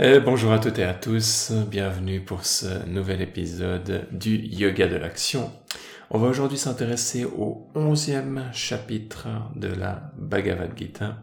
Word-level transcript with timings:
Et 0.00 0.20
bonjour 0.20 0.52
à 0.52 0.60
toutes 0.60 0.78
et 0.78 0.84
à 0.84 0.94
tous, 0.94 1.50
bienvenue 1.68 2.20
pour 2.20 2.46
ce 2.46 2.86
nouvel 2.86 3.20
épisode 3.20 4.06
du 4.12 4.36
Yoga 4.36 4.86
de 4.86 4.94
l'Action. 4.94 5.50
On 6.10 6.20
va 6.20 6.28
aujourd'hui 6.28 6.56
s'intéresser 6.56 7.24
au 7.24 7.66
onzième 7.74 8.48
chapitre 8.52 9.26
de 9.56 9.66
la 9.66 10.12
Bhagavad 10.16 10.70
Gita. 10.78 11.16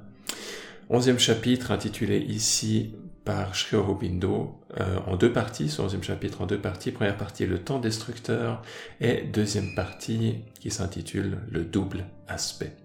Onzième 0.90 1.20
chapitre 1.20 1.72
intitulé 1.72 2.18
ici 2.18 2.96
par 3.24 3.56
Sri 3.56 3.78
Aurobindo 3.78 4.60
euh, 4.78 5.00
en 5.08 5.16
deux 5.16 5.32
parties, 5.32 5.70
ce 5.70 5.82
onzième 5.82 6.04
chapitre 6.04 6.42
en 6.42 6.46
deux 6.46 6.60
parties. 6.60 6.92
Première 6.92 7.16
partie, 7.16 7.46
le 7.46 7.60
temps 7.60 7.80
destructeur, 7.80 8.62
et 9.00 9.22
deuxième 9.22 9.74
partie 9.74 10.40
qui 10.60 10.70
s'intitule 10.70 11.38
le 11.50 11.64
double 11.64 12.04
aspect. 12.28 12.76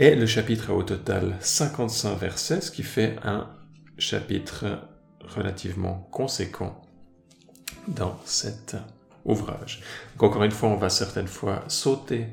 Et 0.00 0.16
le 0.16 0.26
chapitre 0.26 0.70
a 0.70 0.74
au 0.74 0.82
total 0.82 1.36
55 1.38 2.18
versets, 2.18 2.60
ce 2.60 2.72
qui 2.72 2.82
fait 2.82 3.14
un 3.22 3.48
chapitre 3.98 4.80
relativement 5.20 6.08
conséquent 6.10 6.80
dans 7.88 8.18
cet 8.24 8.76
ouvrage. 9.24 9.82
Encore 10.18 10.44
une 10.44 10.50
fois, 10.50 10.70
on 10.70 10.76
va 10.76 10.90
certaines 10.90 11.28
fois 11.28 11.64
sauter 11.68 12.28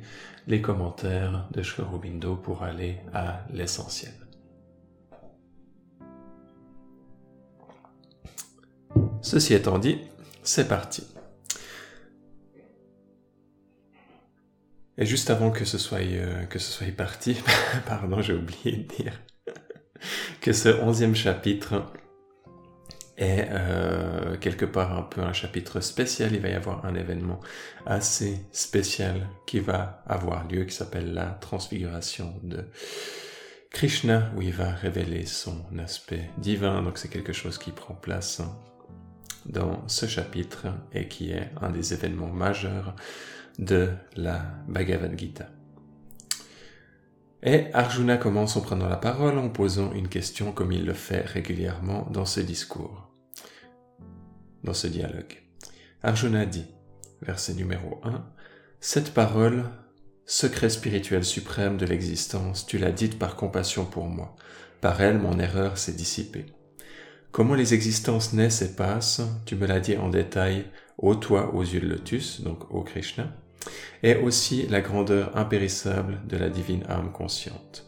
les 0.47 0.61
commentaires 0.61 1.47
de 1.51 1.61
Shkorobindo 1.61 2.35
pour 2.35 2.63
aller 2.63 2.97
à 3.13 3.41
l'essentiel. 3.51 4.13
Ceci 9.21 9.55
étant 9.55 9.79
dit, 9.79 9.99
c'est 10.43 10.67
parti. 10.67 11.03
Et 14.97 15.05
juste 15.05 15.29
avant 15.29 15.51
que 15.51 15.65
ce 15.65 15.77
soit, 15.77 15.99
euh, 15.99 16.45
que 16.45 16.59
ce 16.59 16.71
soit 16.71 16.95
parti, 16.95 17.35
pardon, 17.87 18.21
j'ai 18.21 18.33
oublié 18.33 18.71
de 18.71 18.83
dire 18.83 19.19
que 20.41 20.53
ce 20.53 20.69
onzième 20.69 21.15
chapitre 21.15 21.83
est 23.17 23.47
euh, 23.49 24.35
quelque 24.37 24.65
part 24.65 24.97
un 24.97 25.03
peu 25.03 25.21
un 25.21 25.33
chapitre 25.33 25.79
spécial. 25.79 26.33
Il 26.33 26.41
va 26.41 26.49
y 26.49 26.53
avoir 26.53 26.85
un 26.85 26.95
événement 26.95 27.39
assez 27.85 28.45
spécial 28.51 29.29
qui 29.45 29.59
va 29.59 30.03
avoir 30.05 30.47
lieu, 30.47 30.65
qui 30.65 30.75
s'appelle 30.75 31.13
la 31.13 31.25
transfiguration 31.25 32.39
de 32.43 32.65
Krishna, 33.71 34.31
où 34.35 34.41
il 34.41 34.53
va 34.53 34.69
révéler 34.71 35.25
son 35.25 35.65
aspect 35.79 36.29
divin. 36.37 36.81
Donc 36.81 36.97
c'est 36.97 37.09
quelque 37.09 37.33
chose 37.33 37.57
qui 37.57 37.71
prend 37.71 37.93
place 37.93 38.41
dans 39.45 39.87
ce 39.87 40.07
chapitre 40.07 40.67
et 40.91 41.07
qui 41.07 41.31
est 41.31 41.49
un 41.61 41.69
des 41.69 41.93
événements 41.93 42.31
majeurs 42.31 42.95
de 43.59 43.89
la 44.15 44.41
Bhagavad 44.67 45.17
Gita. 45.17 45.47
Et 47.47 47.71
Arjuna 47.73 48.17
commence 48.17 48.57
en 48.57 48.61
prenant 48.61 48.89
la 48.89 48.97
parole 48.97 49.37
en 49.37 49.49
posant 49.49 49.93
une 49.93 50.07
question 50.07 50.51
comme 50.51 50.71
il 50.71 50.83
le 50.83 50.95
fait 50.95 51.21
régulièrement 51.21 52.07
dans 52.09 52.25
ce 52.25 52.39
discours, 52.39 53.11
dans 54.63 54.73
ce 54.73 54.87
dialogue. 54.87 55.43
Arjuna 56.01 56.47
dit, 56.47 56.65
verset 57.21 57.53
numéro 57.53 58.01
1, 58.03 58.25
Cette 58.79 59.13
parole, 59.13 59.65
secret 60.25 60.69
spirituel 60.69 61.23
suprême 61.23 61.77
de 61.77 61.85
l'existence, 61.85 62.65
tu 62.65 62.79
l'as 62.79 62.91
dite 62.91 63.19
par 63.19 63.35
compassion 63.35 63.85
pour 63.85 64.07
moi. 64.07 64.35
Par 64.81 64.99
elle, 65.01 65.19
mon 65.19 65.37
erreur 65.37 65.77
s'est 65.77 65.93
dissipée. 65.93 66.47
Comment 67.31 67.53
les 67.53 67.75
existences 67.75 68.33
naissent 68.33 68.63
et 68.63 68.75
passent, 68.75 69.21
tu 69.45 69.55
me 69.55 69.67
l'as 69.67 69.79
dit 69.79 69.97
en 69.97 70.09
détail, 70.09 70.65
ô 70.97 71.13
toi 71.13 71.53
aux 71.53 71.61
yeux 71.61 71.81
de 71.81 71.89
lotus, 71.89 72.41
donc 72.41 72.71
ô 72.73 72.81
Krishna 72.81 73.44
est 74.03 74.17
aussi 74.17 74.67
la 74.67 74.81
grandeur 74.81 75.35
impérissable 75.37 76.19
de 76.27 76.37
la 76.37 76.49
divine 76.49 76.83
âme 76.89 77.11
consciente. 77.11 77.85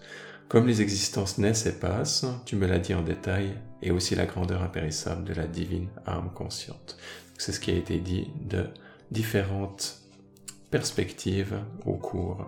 Comme 0.47 0.67
les 0.67 0.81
existences 0.81 1.37
naissent 1.37 1.65
et 1.65 1.77
passent, 1.77 2.25
tu 2.45 2.55
me 2.55 2.67
l'as 2.67 2.79
dit 2.79 2.93
en 2.93 3.01
détail, 3.01 3.53
et 3.81 3.91
aussi 3.91 4.15
la 4.15 4.25
grandeur 4.25 4.63
impérissable 4.63 5.23
de 5.23 5.33
la 5.33 5.45
divine 5.45 5.89
âme 6.05 6.31
consciente. 6.33 6.97
C'est 7.37 7.51
ce 7.51 7.59
qui 7.59 7.71
a 7.71 7.75
été 7.75 7.99
dit 7.99 8.29
de 8.41 8.65
différentes 9.11 9.99
perspectives 10.71 11.59
au 11.85 11.93
cours 11.93 12.45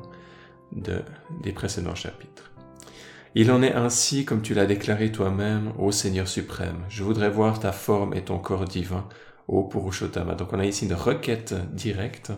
de, 0.72 1.02
des 1.44 1.52
précédents 1.52 1.96
chapitres. 1.96 2.52
Il 3.36 3.52
en 3.52 3.62
est 3.62 3.74
ainsi 3.74 4.26
comme 4.26 4.42
tu 4.42 4.54
l'as 4.54 4.66
déclaré 4.66 5.12
toi-même, 5.12 5.72
ô 5.78 5.92
Seigneur 5.92 6.28
suprême. 6.28 6.84
Je 6.90 7.04
voudrais 7.04 7.30
voir 7.30 7.60
ta 7.60 7.72
forme 7.72 8.16
et 8.16 8.24
ton 8.24 8.40
corps 8.40 8.66
divin, 8.66 9.08
ô 9.48 9.64
Purushottama. 9.64 10.34
Donc 10.34 10.52
on 10.52 10.60
a 10.60 10.66
ici 10.66 10.86
une 10.86 10.94
requête 10.94 11.54
directe 11.74 12.32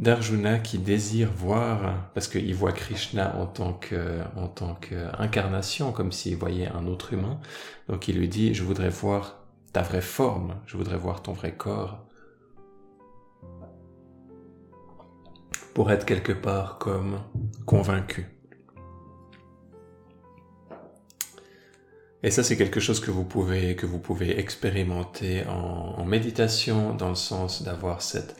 d'Arjuna 0.00 0.58
qui 0.58 0.78
désire 0.78 1.30
voir, 1.32 2.10
parce 2.14 2.26
qu'il 2.26 2.54
voit 2.54 2.72
Krishna 2.72 3.36
en 3.36 3.46
tant 3.46 3.74
que, 3.74 4.20
en 4.36 4.48
tant 4.48 4.74
qu'incarnation, 4.74 5.92
comme 5.92 6.10
s'il 6.10 6.36
voyait 6.36 6.68
un 6.68 6.86
autre 6.86 7.12
humain. 7.12 7.38
Donc 7.88 8.08
il 8.08 8.18
lui 8.18 8.28
dit, 8.28 8.54
je 8.54 8.64
voudrais 8.64 8.88
voir 8.88 9.38
ta 9.72 9.82
vraie 9.82 10.00
forme, 10.00 10.56
je 10.66 10.76
voudrais 10.76 10.96
voir 10.96 11.22
ton 11.22 11.32
vrai 11.32 11.54
corps. 11.54 12.04
Pour 15.74 15.90
être 15.90 16.06
quelque 16.06 16.32
part 16.32 16.78
comme 16.78 17.20
convaincu. 17.66 18.26
Et 22.22 22.30
ça, 22.30 22.42
c'est 22.42 22.56
quelque 22.56 22.80
chose 22.80 23.00
que 23.00 23.10
vous 23.10 23.24
pouvez, 23.24 23.76
que 23.76 23.84
vous 23.84 23.98
pouvez 23.98 24.38
expérimenter 24.38 25.44
en, 25.46 25.96
en 25.98 26.04
méditation, 26.06 26.94
dans 26.94 27.10
le 27.10 27.16
sens 27.16 27.62
d'avoir 27.62 28.00
cette 28.00 28.34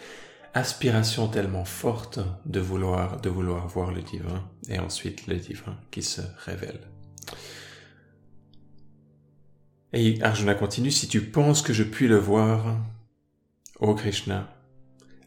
aspiration 0.55 1.27
tellement 1.27 1.65
forte 1.65 2.21
de 2.47 2.61
vouloir, 2.61 3.21
de 3.21 3.29
vouloir 3.29 3.67
voir 3.67 3.91
le 3.91 4.03
divin 4.03 4.49
et 4.69 4.79
ensuite 4.79 5.27
le 5.27 5.37
divin 5.37 5.77
qui 5.91 6.03
se 6.03 6.23
révèle. 6.39 6.81
Et 9.93 10.21
Arjuna 10.23 10.55
continue, 10.55 10.91
si 10.91 11.09
tu 11.09 11.21
penses 11.21 11.63
que 11.63 11.73
je 11.73 11.85
puis 11.85 12.09
le 12.09 12.19
voir, 12.19 12.77
ô 13.81 13.95
Krishna, 13.95 14.49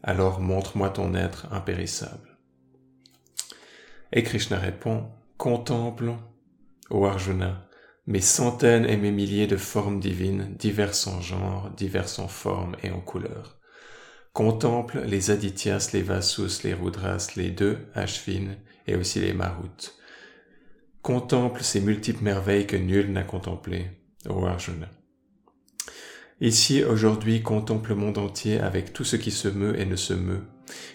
alors 0.02 0.40
montre-moi 0.40 0.90
ton 0.90 1.14
être 1.14 1.52
impérissable. 1.52 2.38
Et 4.12 4.22
Krishna 4.22 4.58
répond, 4.58 5.10
contemple, 5.36 6.14
ô 6.90 7.04
Arjuna, 7.06 7.68
mes 8.06 8.20
centaines 8.22 8.86
et 8.86 8.96
mes 8.96 9.10
milliers 9.10 9.46
de 9.46 9.58
formes 9.58 10.00
divines, 10.00 10.54
diverses 10.58 11.06
en 11.06 11.20
genre, 11.20 11.70
diverses 11.70 12.18
en 12.18 12.28
forme 12.28 12.76
et 12.82 12.90
en 12.90 13.00
couleur. 13.00 13.57
Contemple 14.38 15.02
les 15.04 15.32
Adityas, 15.32 15.90
les 15.94 16.02
Vasus, 16.02 16.62
les 16.62 16.72
Rudras, 16.72 17.32
les 17.34 17.50
deux 17.50 17.76
Ashvin 17.96 18.54
et 18.86 18.94
aussi 18.94 19.18
les 19.18 19.32
Marut. 19.32 19.96
Contemple 21.02 21.64
ces 21.64 21.80
multiples 21.80 22.22
merveilles 22.22 22.68
que 22.68 22.76
nul 22.76 23.10
n'a 23.10 23.24
contemplées, 23.24 23.90
ô 24.28 24.46
Arjuna. 24.46 24.88
Ici, 26.40 26.84
aujourd'hui, 26.84 27.42
contemple 27.42 27.88
le 27.88 27.96
monde 27.96 28.18
entier 28.18 28.60
avec 28.60 28.92
tout 28.92 29.02
ce 29.02 29.16
qui 29.16 29.32
se 29.32 29.48
meut 29.48 29.76
et 29.76 29.86
ne 29.86 29.96
se 29.96 30.14
meut, 30.14 30.44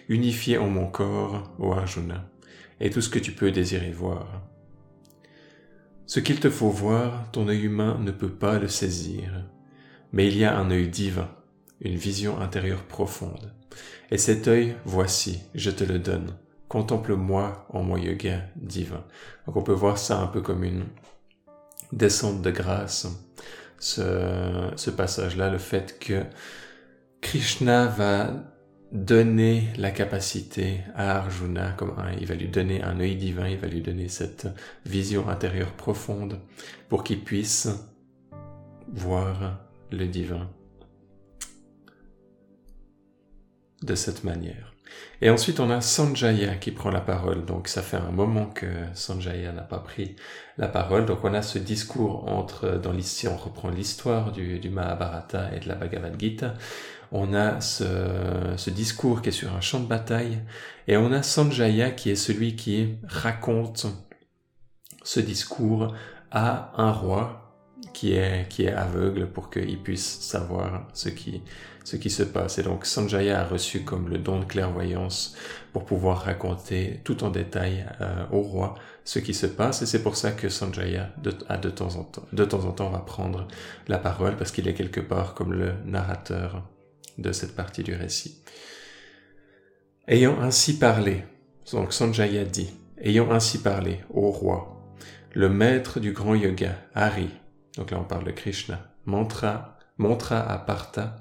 unifié 0.08 0.58
en 0.58 0.70
mon 0.70 0.88
corps, 0.88 1.54
ô 1.60 1.74
Arjuna, 1.74 2.32
et 2.80 2.92
tout 2.92 3.02
ce 3.02 3.10
que 3.10 3.20
tu 3.20 3.34
peux 3.34 3.52
désirer 3.52 3.92
voir. 3.92 4.48
Ce 6.06 6.22
qu'il 6.22 6.40
te 6.40 6.50
faut 6.50 6.70
voir, 6.70 7.30
ton 7.32 7.50
œil 7.50 7.64
humain 7.64 8.00
ne 8.00 8.12
peut 8.12 8.34
pas 8.34 8.58
le 8.58 8.70
saisir, 8.70 9.44
mais 10.14 10.30
il 10.30 10.38
y 10.38 10.46
a 10.46 10.58
un 10.58 10.72
œil 10.72 10.88
divin 10.88 11.30
une 11.84 11.96
vision 11.96 12.40
intérieure 12.40 12.84
profonde. 12.84 13.52
Et 14.12 14.18
cet 14.18 14.48
œil, 14.48 14.76
voici, 14.86 15.42
je 15.54 15.70
te 15.70 15.84
le 15.84 16.00
donne. 16.00 16.36
Contemple-moi 16.68 17.68
en 17.70 17.84
mon 17.84 17.98
yoga 17.98 18.42
divin. 18.56 19.04
Donc 19.46 19.58
on 19.58 19.64
peut 19.64 19.74
voir 19.74 19.98
ça 19.98 20.20
un 20.20 20.28
peu 20.28 20.42
comme 20.42 20.64
une 20.64 20.86
descente 21.92 22.42
de 22.42 22.52
grâce. 22.52 23.08
Ce, 23.80 24.90
passage-là, 24.90 25.50
le 25.50 25.58
fait 25.58 26.00
que 26.00 26.24
Krishna 27.22 27.88
va 27.88 28.32
donner 28.92 29.68
la 29.78 29.92
capacité 29.92 30.82
à 30.96 31.18
Arjuna, 31.18 31.72
comme 31.72 31.94
il 32.20 32.28
va 32.28 32.36
lui 32.36 32.48
donner 32.48 32.82
un 32.82 33.00
œil 33.00 33.16
divin, 33.16 33.48
il 33.48 33.58
va 33.58 33.68
lui 33.68 33.82
donner 33.82 34.08
cette 34.08 34.48
vision 34.86 35.28
intérieure 35.28 35.74
profonde 35.74 36.40
pour 36.88 37.04
qu'il 37.04 37.24
puisse 37.24 37.68
voir 38.88 39.60
le 39.92 40.08
divin 40.08 40.50
de 43.84 43.96
cette 43.96 44.24
manière. 44.24 44.74
Et 45.22 45.30
ensuite, 45.30 45.60
on 45.60 45.70
a 45.70 45.82
Sanjaya 45.82 46.56
qui 46.56 46.72
prend 46.72 46.92
la 46.92 47.02
parole. 47.02 47.46
Donc, 47.46 47.68
ça 47.68 47.82
fait 47.82 47.98
un 47.98 48.12
moment 48.12 48.46
que 48.48 48.66
Sanjaya 48.94 49.52
n'a 49.52 49.62
pas 49.62 49.80
pris 49.80 50.16
la 50.58 50.68
parole. 50.68 51.06
Donc, 51.06 51.24
on 51.24 51.34
a 51.34 51.42
ce 51.42 51.60
discours 51.60 52.28
entre, 52.28 52.78
dans 52.78 52.92
l'ici, 52.92 53.28
on 53.28 53.38
reprend 53.38 53.70
l'histoire 53.70 54.32
du, 54.32 54.60
du 54.60 54.70
Mahabharata 54.70 55.56
et 55.56 55.60
de 55.60 55.68
la 55.68 55.76
Bhagavad 55.76 56.20
Gita. 56.20 56.56
On 57.12 57.34
a 57.34 57.62
ce, 57.62 57.86
ce 58.58 58.70
discours 58.70 59.22
qui 59.22 59.30
est 59.30 59.34
sur 59.34 59.54
un 59.54 59.62
champ 59.62 59.80
de 59.80 59.88
bataille. 59.88 60.40
Et 60.88 60.98
on 60.98 61.12
a 61.12 61.24
Sanjaya 61.24 61.92
qui 61.92 62.10
est 62.10 62.16
celui 62.16 62.56
qui 62.56 62.96
raconte 63.08 63.88
ce 65.04 65.20
discours 65.20 65.94
à 66.32 66.72
un 66.76 66.92
roi 66.92 67.43
qui 67.94 68.14
est, 68.14 68.48
qui 68.50 68.64
est 68.64 68.74
aveugle 68.74 69.28
pour 69.28 69.50
qu'il 69.50 69.82
puisse 69.82 70.20
savoir 70.20 70.88
ce 70.94 71.10
qui, 71.10 71.42
ce 71.84 71.96
qui 71.96 72.10
se 72.10 72.24
passe. 72.24 72.58
Et 72.58 72.64
donc 72.64 72.86
Sanjaya 72.86 73.42
a 73.42 73.46
reçu 73.46 73.84
comme 73.84 74.10
le 74.10 74.18
don 74.18 74.40
de 74.40 74.46
clairvoyance 74.46 75.36
pour 75.72 75.86
pouvoir 75.86 76.24
raconter 76.24 77.02
tout 77.04 77.24
en 77.24 77.30
détail 77.30 77.86
euh, 78.02 78.26
au 78.32 78.42
roi 78.42 78.76
ce 79.04 79.20
qui 79.20 79.34
se 79.34 79.46
passe. 79.46 79.82
Et 79.82 79.86
c'est 79.86 80.02
pour 80.02 80.16
ça 80.16 80.32
que 80.32 80.50
Sanjaya, 80.50 81.12
de, 81.22 81.34
a 81.50 81.58
de 81.58 81.70
temps 81.70 81.96
en 81.96 82.04
temps, 82.04 82.26
de 82.32 82.46
temps 82.46 82.66
en 82.66 82.72
temps, 82.72 82.90
va 82.90 83.00
prendre 83.00 83.48
la 83.88 83.98
parole 83.98 84.38
parce 84.38 84.52
qu'il 84.52 84.68
est 84.68 84.74
quelque 84.74 85.02
part 85.02 85.34
comme 85.34 85.54
le 85.54 85.74
narrateur 85.86 86.68
de 87.18 87.32
cette 87.32 87.56
partie 87.56 87.84
du 87.84 87.94
récit. 87.94 88.44
Ayant 90.08 90.42
ainsi 90.42 90.78
parlé, 90.80 91.24
donc 91.72 91.94
Sanjaya 91.94 92.44
dit, 92.44 92.72
ayant 93.02 93.32
ainsi 93.32 93.60
parlé 93.60 94.00
au 94.14 94.32
roi, 94.32 94.70
le 95.34 95.50
maître 95.50 96.00
du 96.00 96.12
grand 96.12 96.36
yoga, 96.36 96.76
Hari, 96.94 97.30
donc 97.78 97.92
là 97.92 98.00
on 98.00 98.04
parle 98.04 98.26
de 98.26 98.32
Krishna, 98.32 98.80
montra, 99.06 99.78
montra 99.98 100.40
à 100.40 100.58
Partha, 100.58 101.16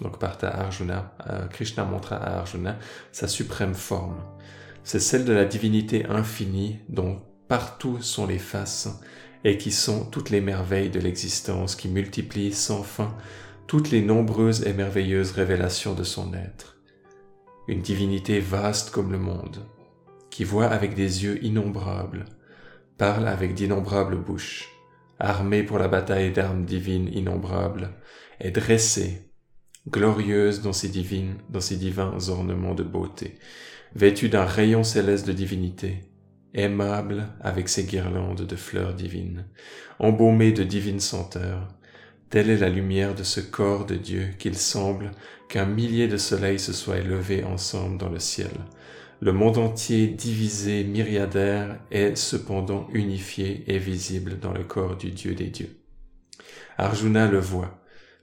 donc 0.00 0.18
Partha 0.18 0.48
Arjuna, 0.48 1.14
euh, 1.28 1.46
Krishna 1.48 1.84
montra 1.84 2.16
à 2.16 2.38
Arjuna 2.38 2.78
sa 3.12 3.28
suprême 3.28 3.74
forme. 3.74 4.20
C'est 4.82 5.00
celle 5.00 5.24
de 5.24 5.32
la 5.32 5.44
divinité 5.44 6.06
infinie 6.06 6.78
dont 6.88 7.20
partout 7.48 8.00
sont 8.00 8.26
les 8.26 8.38
faces 8.38 8.88
et 9.44 9.58
qui 9.58 9.72
sont 9.72 10.04
toutes 10.04 10.30
les 10.30 10.40
merveilles 10.40 10.90
de 10.90 11.00
l'existence 11.00 11.76
qui 11.76 11.88
multiplient 11.88 12.52
sans 12.52 12.82
fin 12.82 13.14
toutes 13.66 13.90
les 13.90 14.02
nombreuses 14.02 14.66
et 14.66 14.72
merveilleuses 14.72 15.32
révélations 15.32 15.94
de 15.94 16.02
son 16.02 16.34
être. 16.34 16.76
Une 17.68 17.82
divinité 17.82 18.40
vaste 18.40 18.90
comme 18.90 19.12
le 19.12 19.18
monde, 19.18 19.64
qui 20.30 20.44
voit 20.44 20.66
avec 20.66 20.94
des 20.94 21.24
yeux 21.24 21.44
innombrables, 21.44 22.24
parle 22.98 23.28
avec 23.28 23.54
d'innombrables 23.54 24.16
bouches, 24.16 24.68
armée 25.20 25.62
pour 25.62 25.78
la 25.78 25.88
bataille 25.88 26.32
d'armes 26.32 26.64
divines 26.64 27.08
innombrables, 27.12 27.90
est 28.40 28.50
dressée, 28.50 29.30
glorieuse 29.88 30.62
dans 30.62 30.72
ses 30.72 30.88
divines, 30.88 31.36
dans 31.50 31.60
ses 31.60 31.76
divins 31.76 32.16
ornements 32.28 32.74
de 32.74 32.82
beauté, 32.82 33.38
vêtue 33.94 34.28
d'un 34.28 34.44
rayon 34.44 34.82
céleste 34.82 35.26
de 35.26 35.32
divinité, 35.32 36.00
aimable 36.54 37.28
avec 37.40 37.68
ses 37.68 37.84
guirlandes 37.84 38.46
de 38.46 38.56
fleurs 38.56 38.94
divines, 38.94 39.46
embaumée 39.98 40.52
de 40.52 40.64
divines 40.64 41.00
senteurs, 41.00 41.68
telle 42.30 42.50
est 42.50 42.58
la 42.58 42.68
lumière 42.68 43.14
de 43.14 43.22
ce 43.24 43.40
corps 43.40 43.86
de 43.86 43.96
Dieu 43.96 44.28
qu'il 44.38 44.56
semble 44.56 45.10
qu'un 45.48 45.66
millier 45.66 46.08
de 46.08 46.16
soleils 46.16 46.60
se 46.60 46.72
soient 46.72 46.98
élevés 46.98 47.44
ensemble 47.44 47.98
dans 47.98 48.08
le 48.08 48.20
ciel, 48.20 48.52
le 49.20 49.32
monde 49.32 49.58
entier 49.58 50.06
divisé, 50.06 50.82
myriadaire, 50.82 51.78
est 51.90 52.16
cependant 52.16 52.88
unifié 52.92 53.64
et 53.66 53.78
visible 53.78 54.38
dans 54.38 54.52
le 54.52 54.64
corps 54.64 54.96
du 54.96 55.10
Dieu 55.10 55.34
des 55.34 55.48
dieux. 55.48 55.76
Arjuna 56.78 57.28
le 57.28 57.38
voit, 57.38 57.82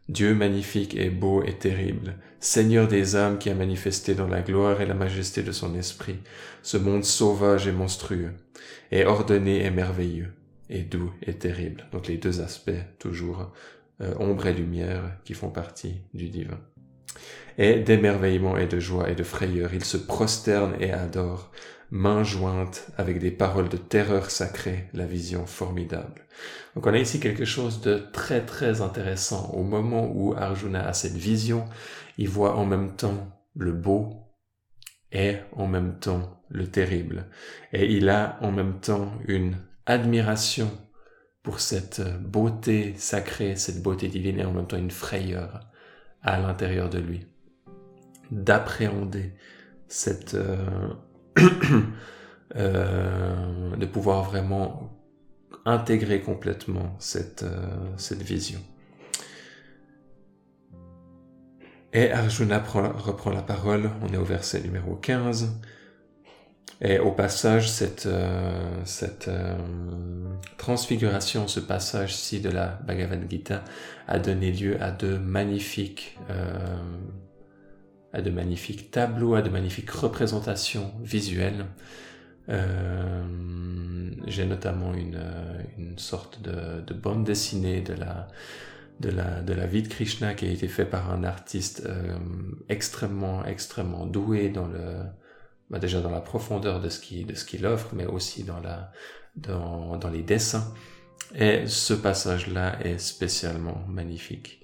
Dieu 0.09 0.33
magnifique 0.33 0.95
et 0.95 1.11
beau 1.11 1.44
et 1.44 1.53
terrible, 1.53 2.17
Seigneur 2.39 2.88
des 2.88 3.15
âmes 3.15 3.38
qui 3.38 3.51
a 3.51 3.53
manifesté 3.53 4.15
dans 4.15 4.27
la 4.27 4.41
gloire 4.41 4.81
et 4.81 4.88
la 4.88 4.95
majesté 4.95 5.44
de 5.44 5.51
son 5.51 5.75
esprit 5.75 6.17
ce 6.63 6.77
monde 6.77 7.03
sauvage 7.03 7.67
et 7.67 7.71
monstrueux, 7.71 8.33
et 8.91 9.05
ordonné 9.05 9.65
et 9.65 9.71
merveilleux, 9.71 10.33
et 10.69 10.81
doux 10.81 11.13
et 11.21 11.33
terrible. 11.33 11.85
Donc 11.91 12.07
les 12.07 12.17
deux 12.17 12.41
aspects 12.41 12.71
toujours 12.97 13.51
euh, 14.01 14.15
ombre 14.19 14.47
et 14.47 14.53
lumière 14.53 15.17
qui 15.25 15.35
font 15.35 15.50
partie 15.50 16.01
du 16.13 16.29
divin 16.29 16.59
et 17.57 17.80
d'émerveillement 17.80 18.57
et 18.57 18.68
de 18.68 18.80
joie 18.80 19.09
et 19.09 19.15
de 19.15 19.24
frayeur, 19.24 19.74
il 19.74 19.83
se 19.83 19.98
prosterne 19.98 20.75
et 20.80 20.92
adore, 20.92 21.51
main 21.89 22.24
jointe 22.24 22.88
avec 22.98 23.19
des 23.19 23.31
paroles 23.31 23.69
de 23.69 23.77
terreur 23.77 24.30
sacrée, 24.30 24.89
la 24.94 25.06
vision 25.06 25.45
formidable. 25.45 26.27
Donc 26.75 26.86
on 26.86 26.94
a 26.94 27.00
ici 27.00 27.19
quelque 27.19 27.45
chose 27.45 27.81
de 27.81 27.98
très 28.13 28.45
très 28.45 28.81
intéressant. 28.81 29.51
Au 29.54 29.63
moment 29.63 30.12
où 30.13 30.33
Arjuna 30.36 30.88
a 30.88 30.94
cette 30.94 31.15
vision, 31.15 31.65
il 32.18 32.30
voit 32.30 32.56
en 32.56 32.65
même 32.65 32.95
temps 32.95 33.42
le 33.56 33.71
beau 33.71 34.27
et 35.12 35.38
en 35.53 35.65
même 35.65 35.98
temps 36.00 36.44
le 36.50 36.68
terrible. 36.68 37.25
Et 37.74 37.92
il 37.92 38.10
a 38.10 38.38
en 38.42 38.51
même 38.51 38.80
temps 38.80 39.13
une 39.27 39.57
admiration 39.86 40.69
pour 41.42 41.60
cette 41.60 42.01
beauté 42.21 42.94
sacrée, 42.98 43.56
cette 43.56 43.81
beauté 43.81 44.10
divine 44.10 44.39
et 44.39 44.45
en 44.45 44.51
même 44.51 44.68
temps 44.68 44.77
une 44.77 44.92
frayeur 44.92 45.62
à 46.21 46.38
l'intérieur 46.38 46.89
de 46.89 47.00
lui 47.00 47.25
d'appréhender 48.31 49.33
cette 49.88 50.33
euh, 50.33 50.65
euh, 52.56 53.75
de 53.75 53.85
pouvoir 53.85 54.24
vraiment 54.24 54.94
intégrer 55.65 56.21
complètement 56.21 56.95
cette, 57.00 57.44
euh, 57.44 57.68
cette 57.97 58.21
vision. 58.21 58.59
Et 61.94 62.12
Arjuna 62.12 62.59
reprend 62.59 63.31
la 63.31 63.41
parole, 63.41 63.89
on 64.01 64.13
est 64.13 64.18
au 64.18 64.24
verset 64.24 64.62
numéro 64.62 64.95
15. 64.95 65.59
Et 66.79 67.00
au 67.00 67.12
passage, 67.12 67.71
cette, 67.71 68.07
cette 68.83 69.31
transfiguration, 70.57 71.47
ce 71.47 71.59
passage-ci 71.59 72.39
de 72.39 72.50
la 72.50 72.79
Bhagavad 72.85 73.25
Gita 73.27 73.63
a 74.07 74.19
donné 74.19 74.51
lieu 74.51 74.79
à 74.79 74.91
de 74.91 75.18
magnifiques 75.18 76.19
à 78.13 78.21
de 78.21 78.30
magnifiques 78.30 78.92
tableaux, 78.92 79.36
à 79.36 79.42
de 79.42 79.50
magnifiques 79.50 79.92
représentations 79.92 80.94
visuelles. 81.01 81.65
Euh, 82.50 83.24
j'ai 84.25 84.45
notamment 84.45 84.94
une, 84.94 85.21
une 85.77 85.98
sorte 85.98 86.42
de, 86.42 86.81
de, 86.81 86.94
bande 86.94 87.25
dessinée 87.25 87.81
de 87.81 87.94
la, 87.94 88.27
de, 89.00 89.09
la, 89.09 89.42
de 89.42 89.54
la 89.54 89.65
vie 89.68 89.83
de 89.83 89.89
Krishna 89.89 90.33
qui 90.33 90.45
a 90.45 90.50
été 90.50 90.68
fait 90.68 90.86
par 90.86 91.12
un 91.12 91.24
artiste 91.24 91.83
euh, 91.86 92.18
extrêmement, 92.69 93.44
extrêmement 93.45 94.06
doué 94.06 94.50
dans 94.50 94.68
le, 94.68 95.03
bah 95.69 95.80
déjà 95.80 96.00
dans 96.00 96.12
la 96.12 96.21
profondeur 96.21 96.80
de 96.80 96.89
ce 96.89 97.00
qu'il, 97.00 97.27
de 97.27 97.36
ce 97.36 97.44
qu'il 97.44 97.65
offre, 97.65 97.89
mais 97.94 98.06
aussi 98.06 98.44
dans, 98.44 98.62
la, 98.62 98.92
dans, 99.36 99.98
dans 99.98 100.10
les 100.10 100.24
dessins. 100.24 100.74
Et 101.36 101.68
ce 101.68 101.94
passage-là 101.94 102.80
est 102.86 103.00
spécialement 103.00 103.83
magnifique. 103.89 104.63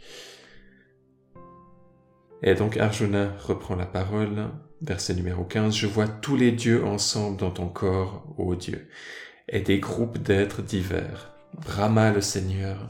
Et 2.46 2.56
donc 2.56 2.76
Arjuna 2.76 3.32
reprend 3.40 3.76
la 3.76 3.86
parole, 3.86 4.50
verset 4.82 5.14
numéro 5.14 5.46
15, 5.46 5.74
Je 5.74 5.88
vois 5.88 6.10
tous 6.10 6.36
les 6.36 6.52
dieux 6.52 6.84
ensemble 6.84 7.38
dans 7.38 7.52
ton 7.52 7.68
corps, 7.70 8.36
ô 8.38 8.54
Dieu, 8.56 8.90
et 9.48 9.62
des 9.62 9.80
groupes 9.80 10.18
d'êtres 10.18 10.62
divers. 10.62 11.34
Brahma 11.54 12.12
le 12.12 12.20
Seigneur, 12.20 12.90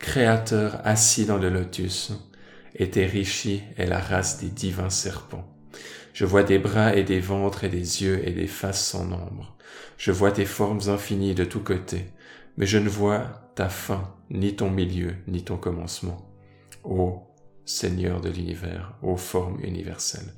Créateur 0.00 0.80
assis 0.84 1.26
dans 1.26 1.38
le 1.38 1.48
lotus, 1.48 2.12
et 2.74 2.90
tes 2.90 3.06
rishis 3.06 3.62
est 3.76 3.86
la 3.86 4.00
race 4.00 4.40
des 4.40 4.48
divins 4.48 4.90
serpents. 4.90 5.46
Je 6.12 6.24
vois 6.24 6.42
des 6.42 6.58
bras 6.58 6.96
et 6.96 7.04
des 7.04 7.20
ventres 7.20 7.62
et 7.62 7.68
des 7.68 8.02
yeux 8.02 8.26
et 8.26 8.32
des 8.32 8.48
faces 8.48 8.84
sans 8.84 9.04
nombre. 9.04 9.56
Je 9.96 10.10
vois 10.10 10.32
tes 10.32 10.44
formes 10.44 10.80
infinies 10.88 11.34
de 11.34 11.44
tous 11.44 11.60
côtés, 11.60 12.06
mais 12.56 12.66
je 12.66 12.78
ne 12.78 12.88
vois 12.88 13.50
ta 13.54 13.68
fin, 13.68 14.12
ni 14.28 14.56
ton 14.56 14.70
milieu, 14.70 15.14
ni 15.28 15.44
ton 15.44 15.56
commencement. 15.56 16.26
Ô 16.82 17.25
Seigneur 17.66 18.20
de 18.20 18.30
l'univers, 18.30 18.94
ô 19.02 19.16
forme 19.16 19.58
universelle. 19.60 20.32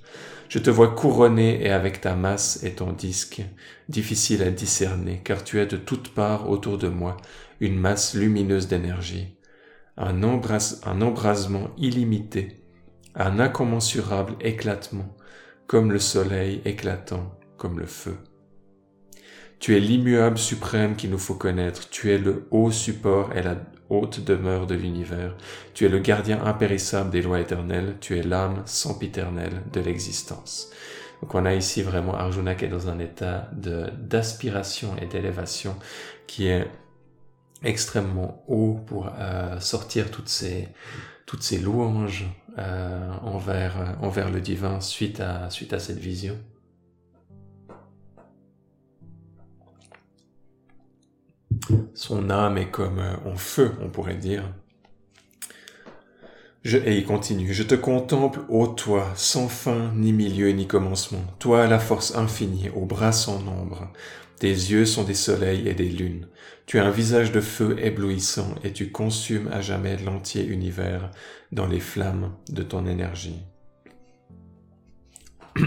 Je 0.48 0.58
te 0.58 0.70
vois 0.70 0.94
couronné 0.94 1.62
et 1.62 1.70
avec 1.70 2.00
ta 2.00 2.16
masse 2.16 2.64
et 2.64 2.72
ton 2.72 2.92
disque, 2.92 3.42
difficile 3.90 4.42
à 4.42 4.50
discerner, 4.50 5.20
car 5.22 5.44
tu 5.44 5.60
es 5.60 5.66
de 5.66 5.76
toutes 5.76 6.14
parts 6.14 6.48
autour 6.48 6.78
de 6.78 6.88
moi 6.88 7.18
une 7.60 7.78
masse 7.78 8.14
lumineuse 8.14 8.66
d'énergie, 8.66 9.36
un, 9.98 10.22
un 10.22 11.02
embrasement 11.02 11.68
illimité, 11.76 12.64
un 13.14 13.38
incommensurable 13.40 14.34
éclatement, 14.40 15.14
comme 15.66 15.92
le 15.92 15.98
soleil 15.98 16.62
éclatant, 16.64 17.38
comme 17.58 17.78
le 17.78 17.86
feu. 17.86 18.16
Tu 19.58 19.76
es 19.76 19.80
l'immuable 19.80 20.38
suprême 20.38 20.96
qu'il 20.96 21.10
nous 21.10 21.18
faut 21.18 21.34
connaître, 21.34 21.90
tu 21.90 22.10
es 22.10 22.16
le 22.16 22.48
haut 22.50 22.70
support 22.70 23.36
et 23.36 23.42
la 23.42 23.56
haute 23.90 24.24
demeure 24.24 24.66
de 24.66 24.74
l'univers. 24.74 25.34
Tu 25.74 25.86
es 25.86 25.88
le 25.88 25.98
gardien 25.98 26.44
impérissable 26.44 27.10
des 27.10 27.22
lois 27.22 27.40
éternelles, 27.40 27.96
tu 28.00 28.18
es 28.18 28.22
l'âme 28.22 28.62
sempiternelle 28.66 29.62
de 29.72 29.80
l'existence. 29.80 30.70
Donc 31.22 31.34
on 31.34 31.44
a 31.44 31.54
ici 31.54 31.82
vraiment 31.82 32.14
Arjuna 32.14 32.54
qui 32.54 32.66
est 32.66 32.68
dans 32.68 32.88
un 32.88 32.98
état 32.98 33.50
d'aspiration 33.52 34.96
et 35.00 35.06
d'élévation 35.06 35.76
qui 36.26 36.46
est 36.46 36.68
extrêmement 37.64 38.44
haut 38.46 38.78
pour 38.86 39.10
euh, 39.18 39.58
sortir 39.58 40.10
toutes 40.10 40.28
ces 40.28 40.68
toutes 41.26 41.42
ces 41.42 41.58
louanges 41.58 42.26
euh, 42.56 43.10
envers 43.22 43.96
envers 44.00 44.30
le 44.30 44.40
divin 44.40 44.80
suite 44.80 45.20
à 45.20 45.50
suite 45.50 45.72
à 45.72 45.80
cette 45.80 45.98
vision. 45.98 46.36
Son 51.94 52.30
âme 52.30 52.58
est 52.58 52.70
comme 52.70 52.98
euh, 52.98 53.16
en 53.26 53.36
feu, 53.36 53.72
on 53.82 53.90
pourrait 53.90 54.16
dire. 54.16 54.44
Je, 56.64 56.76
et 56.78 56.98
il 56.98 57.04
continue. 57.04 57.52
Je 57.52 57.62
te 57.62 57.74
contemple, 57.74 58.40
ô 58.48 58.66
toi, 58.66 59.12
sans 59.14 59.48
fin, 59.48 59.92
ni 59.94 60.12
milieu, 60.12 60.50
ni 60.50 60.66
commencement. 60.66 61.22
Toi, 61.38 61.66
la 61.66 61.78
force 61.78 62.14
infinie, 62.16 62.70
aux 62.70 62.84
bras 62.84 63.12
sans 63.12 63.40
nombre. 63.40 63.92
Tes 64.38 64.48
yeux 64.48 64.84
sont 64.84 65.04
des 65.04 65.14
soleils 65.14 65.68
et 65.68 65.74
des 65.74 65.88
lunes. 65.88 66.28
Tu 66.66 66.78
as 66.78 66.84
un 66.84 66.90
visage 66.90 67.32
de 67.32 67.40
feu 67.40 67.76
éblouissant 67.80 68.54
et 68.62 68.72
tu 68.72 68.92
consumes 68.92 69.48
à 69.48 69.60
jamais 69.60 69.96
l'entier 69.96 70.44
univers 70.44 71.10
dans 71.50 71.66
les 71.66 71.80
flammes 71.80 72.34
de 72.50 72.62
ton 72.62 72.86
énergie. 72.86 73.42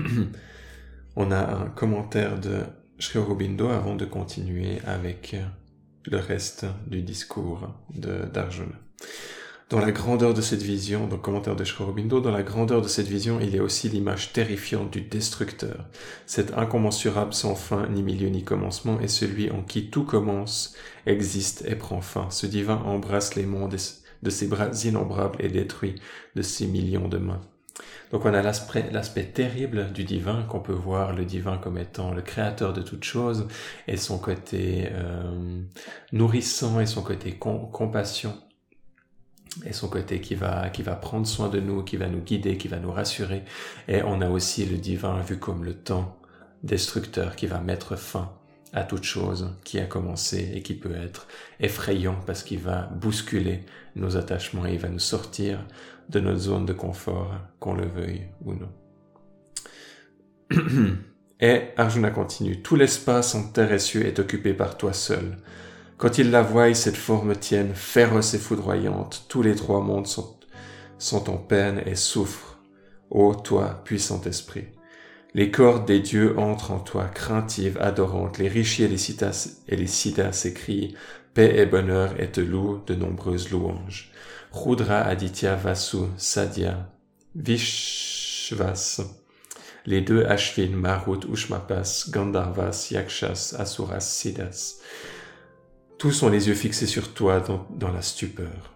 On 1.15 1.31
a 1.31 1.55
un 1.55 1.65
commentaire 1.69 2.39
de 2.39 2.61
Sri 2.99 3.19
avant 3.19 3.95
de 3.95 4.05
continuer 4.05 4.79
avec 4.85 5.35
le 6.05 6.17
reste 6.17 6.65
du 6.87 7.01
discours 7.01 7.69
d'Arjuna. 7.93 8.75
Dans 9.71 9.79
la 9.79 9.93
grandeur 9.93 10.33
de 10.33 10.41
cette 10.41 10.61
vision, 10.61 11.07
dans 11.07 11.15
le 11.15 11.21
commentaire 11.21 11.55
de 11.55 11.63
Aurobindo, 11.79 12.19
dans 12.19 12.31
la 12.31 12.43
grandeur 12.43 12.81
de 12.81 12.89
cette 12.89 13.07
vision, 13.07 13.39
il 13.39 13.55
y 13.55 13.57
a 13.57 13.63
aussi 13.63 13.87
l'image 13.87 14.33
terrifiante 14.33 14.91
du 14.91 14.99
destructeur. 14.99 15.85
Cet 16.25 16.57
incommensurable 16.57 17.33
sans 17.33 17.55
fin, 17.55 17.87
ni 17.87 18.03
milieu 18.03 18.27
ni 18.27 18.43
commencement, 18.43 18.99
est 18.99 19.07
celui 19.07 19.49
en 19.49 19.63
qui 19.63 19.89
tout 19.89 20.03
commence, 20.03 20.75
existe 21.05 21.63
et 21.65 21.75
prend 21.75 22.01
fin. 22.01 22.29
Ce 22.31 22.47
divin 22.47 22.81
embrasse 22.83 23.35
les 23.35 23.45
mondes 23.45 23.77
de 24.23 24.29
ses 24.29 24.47
bras 24.47 24.71
innombrables 24.83 25.37
et 25.39 25.47
détruit 25.47 25.95
de 26.35 26.41
ses 26.41 26.67
millions 26.67 27.07
de 27.07 27.17
mains. 27.17 27.41
Donc 28.11 28.25
on 28.25 28.33
a 28.33 28.41
l'aspect 28.41 29.23
terrible 29.23 29.91
du 29.93 30.03
divin 30.03 30.43
qu'on 30.43 30.59
peut 30.59 30.73
voir 30.73 31.13
le 31.13 31.23
divin 31.23 31.57
comme 31.57 31.77
étant 31.77 32.13
le 32.13 32.21
créateur 32.21 32.73
de 32.73 32.81
toutes 32.81 33.05
choses 33.05 33.47
et 33.87 33.97
son 33.97 34.17
côté 34.17 34.89
euh, 34.91 35.61
nourrissant 36.11 36.79
et 36.81 36.85
son 36.85 37.01
côté 37.01 37.37
compassion 37.37 38.37
et 39.65 39.73
son 39.73 39.89
côté 39.89 40.21
qui 40.21 40.35
va, 40.35 40.69
qui 40.69 40.81
va 40.81 40.95
prendre 40.95 41.27
soin 41.27 41.49
de 41.49 41.59
nous, 41.59 41.83
qui 41.83 41.97
va 41.97 42.07
nous 42.07 42.21
guider, 42.21 42.57
qui 42.57 42.67
va 42.67 42.79
nous 42.79 42.91
rassurer. 42.91 43.43
Et 43.87 44.01
on 44.03 44.21
a 44.21 44.29
aussi 44.29 44.65
le 44.65 44.77
divin 44.77 45.19
vu 45.21 45.37
comme 45.39 45.63
le 45.63 45.73
temps 45.73 46.17
destructeur 46.63 47.35
qui 47.35 47.47
va 47.47 47.59
mettre 47.59 47.95
fin 47.95 48.31
à 48.73 48.83
toute 48.83 49.03
chose 49.03 49.53
qui 49.63 49.79
a 49.79 49.85
commencé 49.85 50.51
et 50.53 50.61
qui 50.61 50.73
peut 50.73 50.95
être 50.95 51.27
effrayant 51.59 52.17
parce 52.25 52.43
qu'il 52.43 52.59
va 52.59 52.83
bousculer 52.83 53.65
nos 53.95 54.15
attachements 54.15 54.65
et 54.65 54.73
il 54.73 54.79
va 54.79 54.87
nous 54.87 54.99
sortir 54.99 55.65
de 56.11 56.19
notre 56.19 56.39
zone 56.39 56.65
de 56.65 56.73
confort, 56.73 57.31
qu'on 57.59 57.73
le 57.73 57.87
veuille 57.87 58.27
ou 58.45 58.53
non. 58.53 58.69
Et 61.39 61.69
Arjuna 61.77 62.11
continue, 62.11 62.61
tout 62.61 62.75
l'espace 62.75 63.33
en 63.33 63.47
terre 63.47 63.73
et 63.73 63.79
cieux 63.79 64.05
est 64.05 64.19
occupé 64.19 64.53
par 64.53 64.77
toi 64.77 64.93
seul. 64.93 65.37
Quand 65.97 66.19
il 66.19 66.29
la 66.29 66.43
voient, 66.43 66.71
cette 66.75 66.97
forme 66.97 67.35
tienne, 67.35 67.73
féroce 67.73 68.35
et 68.35 68.37
foudroyante, 68.37 69.25
tous 69.27 69.41
les 69.41 69.55
trois 69.55 69.81
mondes 69.81 70.05
sont, 70.05 71.29
en 71.29 71.37
peine 71.37 71.81
et 71.87 71.95
souffrent. 71.95 72.59
Ô 73.09 73.33
toi, 73.33 73.81
puissant 73.83 74.21
esprit! 74.21 74.67
Les 75.33 75.49
cordes 75.49 75.87
des 75.87 75.99
dieux 75.99 76.37
entrent 76.37 76.71
en 76.71 76.79
toi, 76.79 77.05
craintives, 77.05 77.77
adorantes, 77.81 78.37
les 78.37 78.49
richiers 78.49 78.85
et 78.85 78.89
les 78.89 78.97
citas, 78.97 79.49
et 79.67 79.87
siddhas 79.87 80.33
s'écrient, 80.33 80.93
paix 81.33 81.53
et 81.57 81.65
bonheur 81.65 82.19
et 82.19 82.29
te 82.29 82.41
louent 82.41 82.81
de 82.85 82.93
nombreuses 82.93 83.49
louanges. 83.49 84.11
Rudra, 84.51 85.01
Aditya, 85.01 85.55
Vasu, 85.55 86.07
Sadhya, 86.17 86.91
Vishvas, 87.35 89.01
les 89.85 90.01
deux 90.01 90.25
Ashvin, 90.25 90.71
Marut, 90.75 91.19
Ushmapas, 91.31 92.09
Gandharvas, 92.09 92.89
Yakshas, 92.91 93.55
Asuras, 93.57 94.01
Siddhas, 94.01 94.81
tous 95.97 96.23
ont 96.23 96.29
les 96.29 96.47
yeux 96.47 96.55
fixés 96.55 96.87
sur 96.87 97.13
toi 97.13 97.39
dans, 97.39 97.91
la 97.91 98.01
stupeur. 98.01 98.75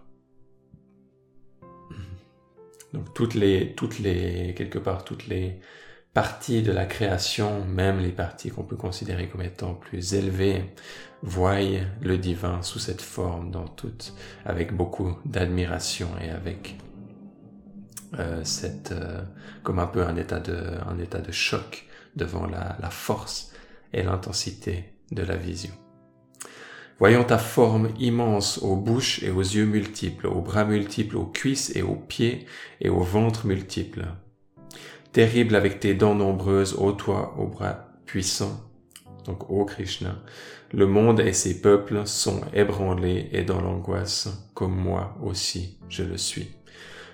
Donc 2.92 3.12
toutes 3.14 3.34
les, 3.34 3.74
toutes 3.74 3.98
les, 3.98 4.54
quelque 4.56 4.78
part, 4.78 5.04
toutes 5.04 5.26
les 5.26 5.60
parties 6.14 6.62
de 6.62 6.72
la 6.72 6.86
création, 6.86 7.64
même 7.64 8.00
les 8.00 8.12
parties 8.12 8.50
qu'on 8.50 8.62
peut 8.62 8.76
considérer 8.76 9.28
comme 9.28 9.42
étant 9.42 9.74
plus 9.74 10.14
élevées, 10.14 10.72
voient 11.22 11.58
le 12.02 12.18
divin 12.18 12.62
sous 12.62 12.78
cette 12.78 13.02
forme 13.02 13.50
dans 13.50 13.68
toute, 13.68 14.14
avec 14.44 14.74
beaucoup 14.74 15.16
d'admiration 15.24 16.08
et 16.22 16.30
avec 16.30 16.78
euh, 18.18 18.40
cette, 18.44 18.92
euh, 18.92 19.22
comme 19.62 19.78
un 19.78 19.86
peu 19.86 20.02
un 20.02 20.16
état 20.16 20.38
de, 20.38 20.56
un 20.86 20.98
état 20.98 21.18
de 21.18 21.32
choc 21.32 21.86
devant 22.14 22.46
la, 22.46 22.90
force 22.90 23.52
et 23.92 24.02
l'intensité 24.02 24.84
de 25.12 25.22
la 25.22 25.36
vision. 25.36 25.72
Voyant 26.98 27.24
ta 27.24 27.36
forme 27.36 27.90
immense 27.98 28.58
aux 28.58 28.76
bouches 28.76 29.22
et 29.22 29.30
aux 29.30 29.42
yeux 29.42 29.66
multiples, 29.66 30.28
aux 30.28 30.40
bras 30.40 30.64
multiples, 30.64 31.16
aux 31.16 31.26
cuisses 31.26 31.74
et 31.76 31.82
aux 31.82 31.96
pieds 31.96 32.46
et 32.80 32.88
au 32.88 33.00
ventre 33.00 33.46
multiples. 33.46 34.06
Terrible 35.12 35.56
avec 35.56 35.78
tes 35.80 35.94
dents 35.94 36.14
nombreuses, 36.14 36.74
ô 36.78 36.92
toi, 36.92 37.34
aux 37.38 37.48
bras 37.48 37.88
puissants. 38.06 38.62
Donc, 39.26 39.50
ô 39.50 39.64
Krishna, 39.66 40.22
le 40.72 40.86
monde 40.86 41.20
et 41.20 41.32
ses 41.32 41.60
peuples 41.60 42.02
sont 42.06 42.40
ébranlés 42.52 43.28
et 43.32 43.42
dans 43.42 43.60
l'angoisse, 43.60 44.50
comme 44.54 44.74
moi 44.74 45.16
aussi 45.22 45.78
je 45.88 46.02
le 46.02 46.18
suis. 46.18 46.48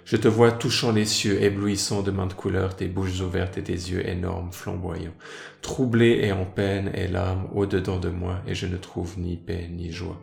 Je 0.05 0.17
te 0.17 0.27
vois 0.27 0.51
touchant 0.51 0.91
les 0.91 1.05
cieux, 1.05 1.43
éblouissant 1.43 2.03
de 2.03 2.11
maintes 2.11 2.35
couleurs, 2.35 2.75
tes 2.75 2.89
bouches 2.89 3.21
ouvertes 3.21 3.57
et 3.59 3.63
tes 3.63 3.73
yeux 3.73 4.07
énormes, 4.09 4.53
flamboyants, 4.53 5.15
troublé 5.61 6.21
et 6.23 6.33
en 6.33 6.45
peine 6.45 6.91
et 6.95 7.07
larmes 7.07 7.49
au-dedans 7.55 8.01
de 8.01 8.09
moi, 8.09 8.41
et 8.49 8.55
je 8.55 8.67
ne 8.67 8.77
trouve 8.77 9.19
ni 9.19 9.37
paix 9.37 9.69
ni 9.71 9.93
joie. 9.93 10.21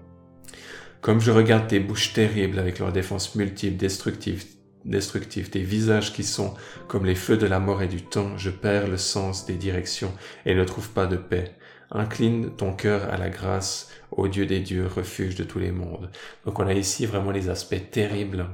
Comme 1.00 1.22
je 1.22 1.32
regarde 1.32 1.68
tes 1.68 1.80
bouches 1.80 2.12
terribles 2.12 2.60
avec 2.60 2.80
leurs 2.80 2.92
défenses 2.92 3.36
multiples, 3.36 3.78
destructives, 3.78 4.44
destructives, 4.84 5.50
tes 5.50 5.62
visages 5.62 6.12
qui 6.12 6.24
sont 6.24 6.56
comme 6.90 7.06
les 7.06 7.16
feux 7.16 7.38
de 7.38 7.48
la 7.48 7.60
mort 7.60 7.82
et 7.82 7.88
du 7.88 8.02
temps, 8.02 8.38
je 8.38 8.50
perds 8.50 8.88
le 8.88 8.98
sens 8.98 9.46
des 9.46 9.56
directions 9.56 10.12
et 10.46 10.56
ne 10.56 10.66
trouve 10.66 10.90
pas 10.90 11.06
de 11.06 11.16
paix. 11.16 11.56
Incline 11.92 12.52
ton 12.56 12.74
cœur 12.74 13.12
à 13.12 13.18
la 13.18 13.30
grâce, 13.30 13.90
ô 14.12 14.28
Dieu 14.28 14.46
des 14.46 14.60
dieux, 14.60 14.88
refuge 14.88 15.36
de 15.36 15.44
tous 15.44 15.60
les 15.60 15.72
mondes. 15.72 16.10
Donc 16.46 16.60
on 16.60 16.68
a 16.68 16.74
ici 16.74 17.06
vraiment 17.06 17.32
les 17.32 17.50
aspects 17.50 17.90
terribles 17.92 18.46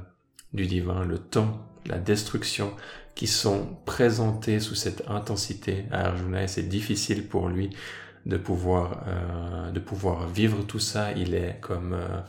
du 0.54 0.66
divin, 0.66 1.04
le 1.04 1.18
temps, 1.18 1.66
la 1.86 1.98
destruction, 1.98 2.72
qui 3.14 3.26
sont 3.26 3.76
présentés 3.86 4.60
sous 4.60 4.74
cette 4.74 5.08
intensité 5.08 5.86
à 5.90 6.06
Arjuna 6.06 6.42
et 6.42 6.48
c'est 6.48 6.68
difficile 6.68 7.26
pour 7.26 7.48
lui 7.48 7.70
de 8.26 8.36
pouvoir, 8.36 9.04
euh, 9.08 9.70
de 9.70 9.80
pouvoir 9.80 10.28
vivre 10.28 10.64
tout 10.64 10.78
ça. 10.78 11.12
Il 11.12 11.34
est 11.34 11.58
comme 11.60 11.94
euh, 11.94 12.20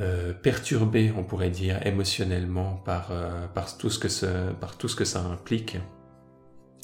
euh, 0.00 0.32
perturbé, 0.32 1.12
on 1.16 1.24
pourrait 1.24 1.50
dire, 1.50 1.84
émotionnellement 1.86 2.82
par, 2.84 3.12
par, 3.54 3.76
tout 3.76 3.90
ce 3.90 3.98
que 3.98 4.08
ce, 4.08 4.52
par 4.52 4.78
tout 4.78 4.88
ce 4.88 4.96
que 4.96 5.04
ça 5.04 5.20
implique 5.20 5.76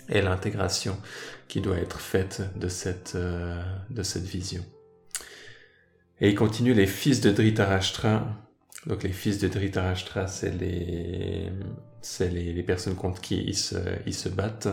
et 0.08 0.22
l'intégration 0.22 0.96
qui 1.48 1.60
doit 1.60 1.78
être 1.78 2.00
faite 2.00 2.42
de 2.56 2.68
cette, 2.68 3.16
de 3.16 4.02
cette 4.02 4.24
vision. 4.24 4.64
Et 6.20 6.28
il 6.30 6.34
continue, 6.34 6.74
les 6.74 6.86
fils 6.86 7.20
de 7.20 7.30
Dhritarashtra 7.30 8.44
donc 8.86 9.02
les 9.02 9.12
fils 9.12 9.38
de 9.38 9.48
Dhritarashtra, 9.48 10.26
c'est 10.26 10.50
les, 10.50 11.50
les, 12.20 12.52
les, 12.52 12.62
personnes 12.62 12.96
contre 12.96 13.20
qui 13.20 13.42
ils 13.42 13.56
se, 13.56 13.76
ils 14.06 14.14
se 14.14 14.28
battent, 14.28 14.68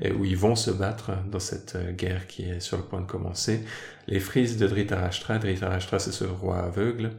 et 0.00 0.10
où 0.12 0.24
ils 0.24 0.36
vont 0.36 0.56
se 0.56 0.70
battre 0.70 1.12
dans 1.30 1.38
cette 1.38 1.76
guerre 1.96 2.26
qui 2.26 2.44
est 2.44 2.60
sur 2.60 2.76
le 2.76 2.82
point 2.82 3.00
de 3.00 3.06
commencer. 3.06 3.60
Les 4.06 4.20
fils 4.20 4.56
de 4.56 4.66
Dhritarashtra, 4.66 5.38
Dhritarashtra 5.38 5.98
c'est 5.98 6.12
ce 6.12 6.24
roi 6.24 6.58
aveugle, 6.58 7.10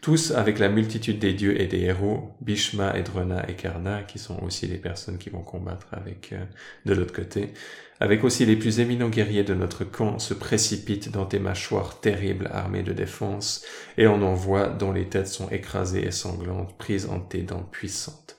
tous 0.00 0.30
avec 0.30 0.58
la 0.58 0.68
multitude 0.68 1.18
des 1.18 1.34
dieux 1.34 1.60
et 1.60 1.66
des 1.66 1.80
héros, 1.80 2.30
Bhishma 2.40 2.96
et 2.96 3.02
Drona 3.02 3.48
et 3.48 3.54
Karna, 3.54 4.02
qui 4.02 4.18
sont 4.18 4.42
aussi 4.42 4.66
les 4.66 4.78
personnes 4.78 5.18
qui 5.18 5.28
vont 5.28 5.42
combattre 5.42 5.88
avec 5.92 6.32
euh, 6.32 6.42
de 6.86 6.94
l'autre 6.94 7.12
côté, 7.12 7.52
avec 7.98 8.24
aussi 8.24 8.46
les 8.46 8.56
plus 8.56 8.80
éminents 8.80 9.10
guerriers 9.10 9.44
de 9.44 9.52
notre 9.52 9.84
camp, 9.84 10.18
se 10.18 10.32
précipitent 10.32 11.10
dans 11.10 11.26
tes 11.26 11.38
mâchoires 11.38 12.00
terribles 12.00 12.48
armées 12.50 12.82
de 12.82 12.94
défense, 12.94 13.62
et 13.98 14.06
on 14.06 14.22
en 14.22 14.34
voit 14.34 14.68
dont 14.68 14.92
les 14.92 15.08
têtes 15.08 15.28
sont 15.28 15.50
écrasées 15.50 16.06
et 16.06 16.10
sanglantes, 16.12 16.78
prises 16.78 17.06
en 17.06 17.20
tes 17.20 17.42
dents 17.42 17.68
puissantes. 17.70 18.38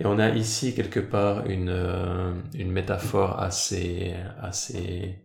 Et 0.00 0.06
on 0.06 0.18
a 0.18 0.30
ici 0.30 0.74
quelque 0.74 1.00
part 1.00 1.46
une, 1.46 1.68
euh, 1.68 2.32
une 2.54 2.72
métaphore 2.72 3.40
assez, 3.40 4.14
assez, 4.40 5.18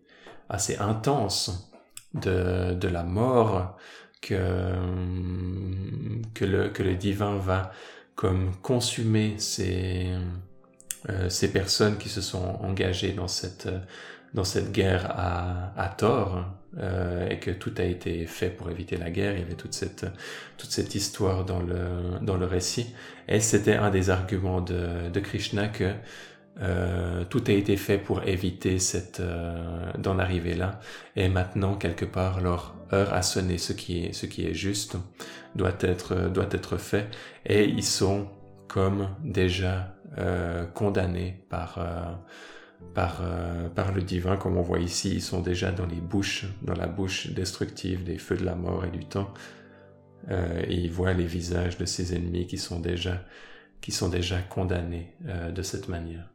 assez 0.49 0.77
intense 0.77 1.71
de, 2.13 2.73
de 2.73 2.87
la 2.87 3.03
mort 3.03 3.77
que, 4.21 4.73
que, 6.33 6.45
le, 6.45 6.69
que 6.69 6.83
le 6.83 6.95
divin 6.95 7.37
va 7.37 7.71
comme 8.15 8.55
consumer 8.61 9.35
ces, 9.37 10.11
euh, 11.09 11.29
ces 11.29 11.51
personnes 11.51 11.97
qui 11.97 12.09
se 12.09 12.21
sont 12.21 12.57
engagées 12.61 13.13
dans 13.13 13.27
cette, 13.27 13.69
dans 14.33 14.43
cette 14.43 14.71
guerre 14.71 15.07
à, 15.09 15.73
à 15.77 15.89
tort 15.89 16.45
euh, 16.77 17.29
et 17.29 17.39
que 17.39 17.51
tout 17.51 17.73
a 17.77 17.83
été 17.83 18.25
fait 18.25 18.49
pour 18.49 18.69
éviter 18.69 18.97
la 18.97 19.09
guerre. 19.09 19.33
Il 19.33 19.39
y 19.39 19.43
avait 19.43 19.55
toute 19.55 19.73
cette, 19.73 20.05
toute 20.57 20.71
cette 20.71 20.95
histoire 20.95 21.45
dans 21.45 21.61
le, 21.61 22.19
dans 22.21 22.37
le 22.37 22.45
récit. 22.45 22.93
Et 23.27 23.39
c'était 23.39 23.75
un 23.75 23.89
des 23.89 24.09
arguments 24.09 24.61
de, 24.61 25.09
de 25.09 25.19
Krishna 25.19 25.67
que 25.67 25.91
euh, 26.59 27.23
tout 27.25 27.43
a 27.47 27.51
été 27.51 27.77
fait 27.77 27.97
pour 27.97 28.23
éviter 28.23 28.79
cette 28.79 29.19
euh, 29.19 29.91
d'en 29.99 30.17
arriver 30.17 30.55
là 30.55 30.79
et 31.15 31.29
maintenant 31.29 31.75
quelque 31.75 32.03
part 32.03 32.41
leur 32.41 32.73
heure 32.91 33.13
a 33.13 33.21
sonné 33.21 33.59
ce 33.59 33.73
qui 33.73 34.05
est 34.05 34.11
ce 34.11 34.25
qui 34.25 34.47
est 34.47 34.55
juste 34.55 34.97
doit 35.53 35.77
être 35.81 36.15
doit 36.29 36.49
être 36.49 36.77
fait 36.77 37.09
et 37.45 37.65
ils 37.65 37.83
sont 37.83 38.27
comme 38.67 39.09
déjà 39.23 39.93
euh, 40.17 40.65
condamnés 40.65 41.43
par, 41.49 41.77
euh, 41.77 42.13
par, 42.93 43.21
euh, 43.21 43.69
par 43.69 43.91
le 43.91 44.01
divin, 44.01 44.37
comme 44.37 44.57
on 44.57 44.61
voit 44.61 44.79
ici, 44.79 45.15
ils 45.15 45.21
sont 45.21 45.41
déjà 45.41 45.71
dans 45.71 45.85
les 45.85 46.01
bouches, 46.01 46.45
dans 46.61 46.73
la 46.73 46.87
bouche 46.87 47.27
destructive 47.27 48.03
des 48.03 48.17
feux 48.17 48.37
de 48.37 48.45
la 48.45 48.55
mort 48.55 48.85
et 48.85 48.89
du 48.89 49.05
temps. 49.05 49.31
Euh, 50.29 50.63
et 50.67 50.75
ils 50.75 50.91
voient 50.91 51.13
les 51.13 51.25
visages 51.25 51.77
de 51.77 51.85
ses 51.85 52.15
ennemis 52.15 52.47
qui 52.47 52.57
sont 52.57 52.79
déjà, 52.79 53.21
qui 53.81 53.91
sont 53.91 54.09
déjà 54.09 54.39
condamnés 54.39 55.13
euh, 55.27 55.51
de 55.51 55.61
cette 55.61 55.87
manière. 55.87 56.29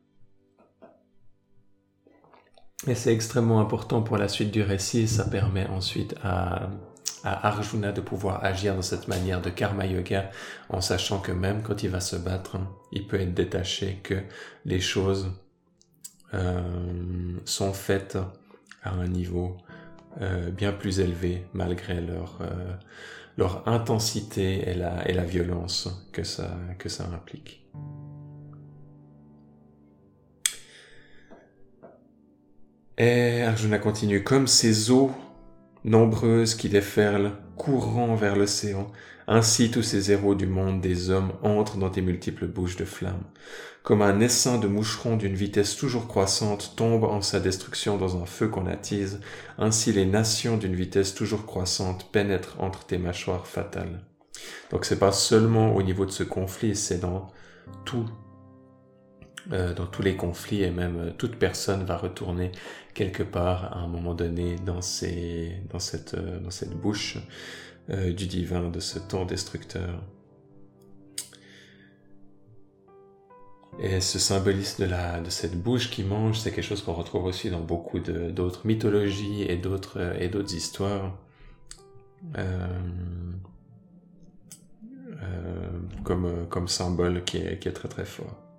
Et 2.87 2.95
c'est 2.95 3.13
extrêmement 3.13 3.61
important 3.61 4.03
pour 4.03 4.17
la 4.17 4.29
suite 4.29 4.51
du 4.51 4.63
récit, 4.63 5.07
ça 5.07 5.25
permet 5.25 5.67
ensuite 5.67 6.17
à, 6.23 6.71
à 7.23 7.49
Arjuna 7.49 7.93
de 7.93 8.01
pouvoir 8.01 8.45
agir 8.45 8.77
de 8.77 8.83
cette 8.83 9.07
manière 9.09 9.41
de 9.41 9.51
karma 9.51 9.87
yoga 9.87 10.31
en 10.69 10.81
sachant 10.81 11.21
que 11.21 11.31
même 11.31 11.63
quand 11.63 11.83
il 11.83 11.91
va 11.91 12.01
se 12.01 12.17
battre, 12.17 12.59
il 12.91 13.07
peut 13.07 13.21
être 13.21 13.35
détaché, 13.35 14.01
que 14.03 14.23
les 14.65 14.81
choses 14.81 15.31
euh, 16.35 16.61
sont 17.45 17.73
faites 17.73 18.17
à 18.83 18.91
un 18.93 19.07
niveau 19.07 19.57
euh, 20.21 20.51
bien 20.51 20.73
plus 20.73 21.01
élevé 21.01 21.47
malgré 21.55 22.01
leur, 22.01 22.39
euh, 22.41 22.75
leur 23.37 23.67
intensité 23.69 24.69
et 24.69 24.75
la, 24.75 25.09
et 25.09 25.13
la 25.13 25.25
violence 25.25 25.89
que 26.13 26.23
ça, 26.23 26.57
que 26.79 26.89
ça 26.89 27.05
implique. 27.15 27.67
Et 32.99 33.43
Arjuna 33.43 33.79
continue, 33.79 34.23
comme 34.23 34.47
ces 34.47 34.91
eaux 34.91 35.11
nombreuses 35.85 36.55
qui 36.55 36.69
déferlent, 36.69 37.33
courant 37.57 38.15
vers 38.15 38.37
l'océan, 38.37 38.91
ainsi 39.27 39.71
tous 39.71 39.83
ces 39.83 40.11
héros 40.11 40.35
du 40.35 40.47
monde 40.47 40.81
des 40.81 41.11
hommes 41.11 41.33
entrent 41.43 41.77
dans 41.77 41.91
tes 41.91 42.03
multiples 42.03 42.47
bouches 42.47 42.77
de 42.77 42.85
flammes. 42.85 43.25
Comme 43.83 44.03
un 44.03 44.21
essaim 44.21 44.59
de 44.59 44.69
moucherons 44.69 45.17
d'une 45.17 45.35
vitesse 45.35 45.77
toujours 45.77 46.07
croissante 46.07 46.75
tombe 46.77 47.05
en 47.05 47.21
sa 47.21 47.41
destruction 47.41 47.97
dans 47.97 48.21
un 48.21 48.27
feu 48.27 48.49
qu'on 48.49 48.67
attise, 48.67 49.21
ainsi 49.59 49.93
les 49.93 50.07
nations 50.07 50.57
d'une 50.57 50.75
vitesse 50.75 51.15
toujours 51.15 51.47
croissante 51.47 52.11
pénètrent 52.13 52.61
entre 52.61 52.85
tes 52.85 52.99
mâchoires 52.99 53.47
fatales. 53.47 54.01
Donc 54.71 54.85
c'est 54.85 54.99
pas 54.99 55.13
seulement 55.13 55.75
au 55.75 55.83
niveau 55.83 56.07
de 56.07 56.11
ce 56.11 56.23
conflit, 56.23 56.77
c'est 56.77 57.01
dans 57.01 57.29
tout 57.85 58.07
euh, 59.51 59.75
dans 59.75 59.87
tous 59.87 60.03
les 60.03 60.15
conflits 60.15 60.63
et 60.63 60.71
même 60.71 60.97
euh, 61.01 61.11
toute 61.19 61.35
personne 61.35 61.83
va 61.85 61.97
retourner 61.97 62.53
quelque 62.95 63.25
part 63.25 63.77
à 63.77 63.81
un 63.81 63.89
moment 63.89 64.15
donné 64.15 64.55
dans, 64.65 64.83
ces, 64.83 65.57
dans, 65.69 65.81
cette, 65.81 66.15
euh, 66.15 66.39
dans 66.39 66.51
cette 66.51 66.77
bouche 66.77 67.19
du 67.89 68.27
divin, 68.27 68.69
de 68.71 68.81
ce 68.81 68.99
temps 68.99 69.25
destructeur. 69.25 70.03
Et 73.81 74.01
ce 74.01 74.19
symbolisme 74.19 74.87
de, 74.87 75.31
cette 75.31 75.61
bouche 75.61 75.91
qui 75.91 76.05
mange, 76.05 76.39
c'est 76.39 76.53
quelque 76.53 76.65
chose 76.65 76.83
qu'on 76.83 76.93
retrouve 76.93 77.25
aussi 77.25 77.51
dans 77.51 77.61
beaucoup 77.61 77.99
d'autres 77.99 78.67
mythologies 78.67 79.43
et 79.43 79.57
d'autres 79.57 80.15
et 80.21 80.29
d'autres 80.29 80.55
histoires. 80.55 81.19
comme, 86.05 86.69
symbole 86.69 87.25
qui 87.25 87.39
est 87.39 87.73
très 87.73 87.89
très 87.89 88.05
fort. 88.05 88.52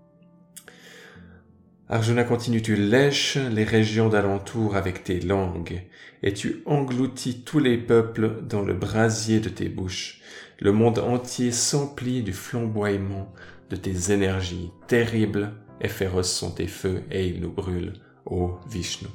Arjuna 1.90 2.24
continue, 2.24 2.62
tu 2.62 2.76
lèches 2.76 3.36
les 3.38 3.66
régions 3.66 4.08
d'alentour 4.08 4.76
avec 4.76 5.04
tes 5.04 5.20
langues, 5.20 5.84
et 6.24 6.34
tu 6.34 6.64
engloutis 6.66 7.44
tous 7.44 7.60
les 7.60 7.78
peuples 7.78 8.42
dans 8.48 8.62
le 8.62 8.74
brasier 8.74 9.42
de 9.42 9.50
tes 9.50 9.68
bouches. 9.68 10.22
Le 10.60 10.72
monde 10.72 11.00
entier 11.00 11.52
s'emplit 11.52 12.24
du 12.24 12.32
flamboiement 12.32 13.34
de 13.70 13.76
tes 13.76 14.14
énergies. 14.14 14.72
Terribles 14.88 15.52
et 15.82 15.90
féroces 15.90 16.32
sont 16.32 16.52
tes 16.52 16.68
feux, 16.68 17.04
et 17.12 17.28
ils 17.28 17.42
nous 17.42 17.52
brûlent, 17.52 18.00
ô 18.26 18.60
Vishnu. 18.70 19.10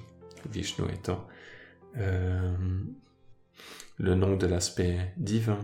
Vishnu 0.51 0.85
étant 0.93 1.27
euh, 1.97 2.55
le 3.97 4.15
nom 4.15 4.37
de 4.37 4.47
l'aspect 4.47 5.15
divin 5.17 5.61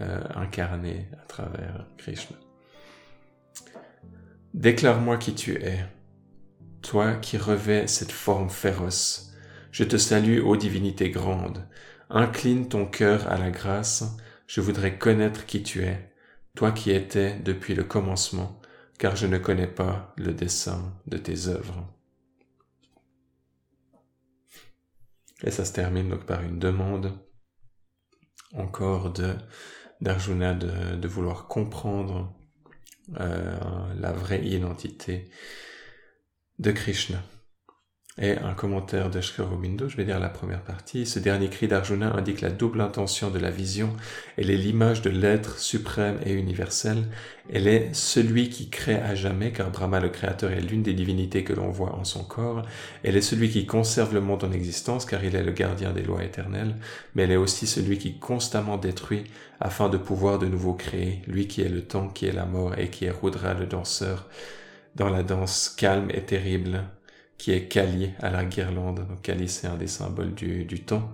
euh, 0.00 0.22
incarné 0.36 1.08
à 1.22 1.26
travers 1.26 1.86
Krishna. 1.98 2.36
Déclare-moi 4.54 5.16
qui 5.16 5.34
tu 5.34 5.56
es, 5.56 5.84
toi 6.94 7.16
qui 7.16 7.38
revêts 7.38 7.88
cette 7.88 8.12
forme 8.12 8.48
féroce. 8.48 9.32
Je 9.72 9.82
te 9.82 9.96
salue, 9.96 10.38
ô 10.40 10.56
divinité 10.56 11.10
grande. 11.10 11.66
Incline 12.08 12.68
ton 12.68 12.86
cœur 12.86 13.26
à 13.26 13.36
la 13.36 13.50
grâce, 13.50 14.04
je 14.46 14.60
voudrais 14.60 14.96
connaître 14.96 15.44
qui 15.44 15.64
tu 15.64 15.82
es, 15.82 16.14
toi 16.54 16.70
qui 16.70 16.92
étais 16.92 17.36
depuis 17.40 17.74
le 17.74 17.82
commencement, 17.82 18.60
car 18.96 19.16
je 19.16 19.26
ne 19.26 19.38
connais 19.38 19.66
pas 19.66 20.14
le 20.16 20.32
dessein 20.32 20.94
de 21.08 21.18
tes 21.18 21.48
œuvres. 21.48 21.84
Et 25.42 25.50
ça 25.50 25.64
se 25.64 25.72
termine 25.72 26.10
donc 26.10 26.24
par 26.26 26.42
une 26.44 26.60
demande 26.60 27.10
encore 28.52 29.12
de 29.12 29.34
d'Arjuna 30.00 30.54
de, 30.54 30.94
de, 30.94 31.08
vouloir 31.08 31.48
comprendre 31.48 32.32
euh, 33.18 33.58
la 33.98 34.12
vraie 34.12 34.44
identité 34.44 35.28
de 36.58 36.70
Krishna. 36.70 37.22
Et 38.16 38.38
un 38.38 38.54
commentaire 38.54 39.10
de 39.10 39.20
Shkrobindo, 39.20 39.88
je 39.88 39.96
vais 39.96 40.04
dire 40.04 40.20
la 40.20 40.28
première 40.28 40.62
partie. 40.62 41.04
Ce 41.04 41.18
dernier 41.18 41.48
cri 41.48 41.66
d'Arjuna 41.66 42.14
indique 42.14 42.42
la 42.42 42.50
double 42.50 42.80
intention 42.80 43.28
de 43.30 43.40
la 43.40 43.50
vision. 43.50 43.92
Elle 44.36 44.52
est 44.52 44.56
l'image 44.56 45.02
de 45.02 45.10
l'être 45.10 45.58
suprême 45.58 46.20
et 46.24 46.32
universel. 46.32 47.08
Elle 47.52 47.66
est 47.66 47.92
celui 47.92 48.50
qui 48.50 48.70
crée 48.70 48.94
à 48.94 49.16
jamais, 49.16 49.50
car 49.50 49.68
Brahma 49.72 49.98
le 49.98 50.10
créateur 50.10 50.52
est 50.52 50.60
l'une 50.60 50.84
des 50.84 50.92
divinités 50.92 51.42
que 51.42 51.52
l'on 51.52 51.72
voit 51.72 51.96
en 51.96 52.04
son 52.04 52.22
corps. 52.22 52.62
Elle 53.02 53.16
est 53.16 53.20
celui 53.20 53.50
qui 53.50 53.66
conserve 53.66 54.14
le 54.14 54.20
monde 54.20 54.44
en 54.44 54.52
existence, 54.52 55.06
car 55.06 55.24
il 55.24 55.34
est 55.34 55.42
le 55.42 55.50
gardien 55.50 55.92
des 55.92 56.02
lois 56.02 56.22
éternelles. 56.22 56.76
Mais 57.16 57.24
elle 57.24 57.32
est 57.32 57.36
aussi 57.36 57.66
celui 57.66 57.98
qui 57.98 58.20
constamment 58.20 58.76
détruit 58.76 59.24
afin 59.58 59.88
de 59.88 59.96
pouvoir 59.96 60.38
de 60.38 60.46
nouveau 60.46 60.74
créer. 60.74 61.22
Lui 61.26 61.48
qui 61.48 61.62
est 61.62 61.68
le 61.68 61.82
temps, 61.82 62.06
qui 62.06 62.26
est 62.26 62.32
la 62.32 62.46
mort 62.46 62.78
et 62.78 62.90
qui 62.90 63.06
est 63.06 63.10
Rudra 63.10 63.54
le 63.54 63.66
danseur 63.66 64.28
dans 64.96 65.10
la 65.10 65.22
danse 65.22 65.68
calme 65.68 66.10
et 66.12 66.22
terrible 66.22 66.84
qui 67.38 67.52
est 67.52 67.64
Kali 67.64 68.10
à 68.20 68.30
la 68.30 68.44
guirlande. 68.44 69.06
Donc 69.08 69.22
Kali 69.22 69.48
c'est 69.48 69.66
un 69.66 69.76
des 69.76 69.86
symboles 69.86 70.34
du, 70.34 70.80
temps 70.80 71.10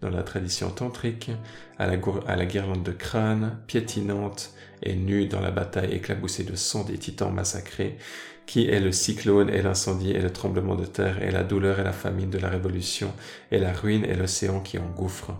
dans 0.00 0.10
la 0.10 0.22
tradition 0.22 0.70
tantrique, 0.70 1.30
à 1.78 1.86
la, 1.86 2.46
guirlande 2.46 2.82
de 2.82 2.92
crâne, 2.92 3.58
piétinante 3.66 4.52
et 4.82 4.94
nue 4.94 5.26
dans 5.26 5.40
la 5.40 5.50
bataille 5.50 5.92
éclaboussée 5.92 6.44
de 6.44 6.54
sang 6.54 6.84
des 6.84 6.98
titans 6.98 7.32
massacrés, 7.32 7.96
qui 8.44 8.68
est 8.68 8.78
le 8.78 8.92
cyclone 8.92 9.50
et 9.50 9.62
l'incendie 9.62 10.12
et 10.12 10.20
le 10.20 10.30
tremblement 10.30 10.76
de 10.76 10.84
terre 10.84 11.22
et 11.22 11.30
la 11.30 11.42
douleur 11.42 11.80
et 11.80 11.84
la 11.84 11.92
famine 11.92 12.30
de 12.30 12.38
la 12.38 12.48
révolution 12.48 13.12
et 13.50 13.58
la 13.58 13.72
ruine 13.72 14.04
et 14.04 14.14
l'océan 14.14 14.60
qui 14.60 14.78
engouffre. 14.78 15.34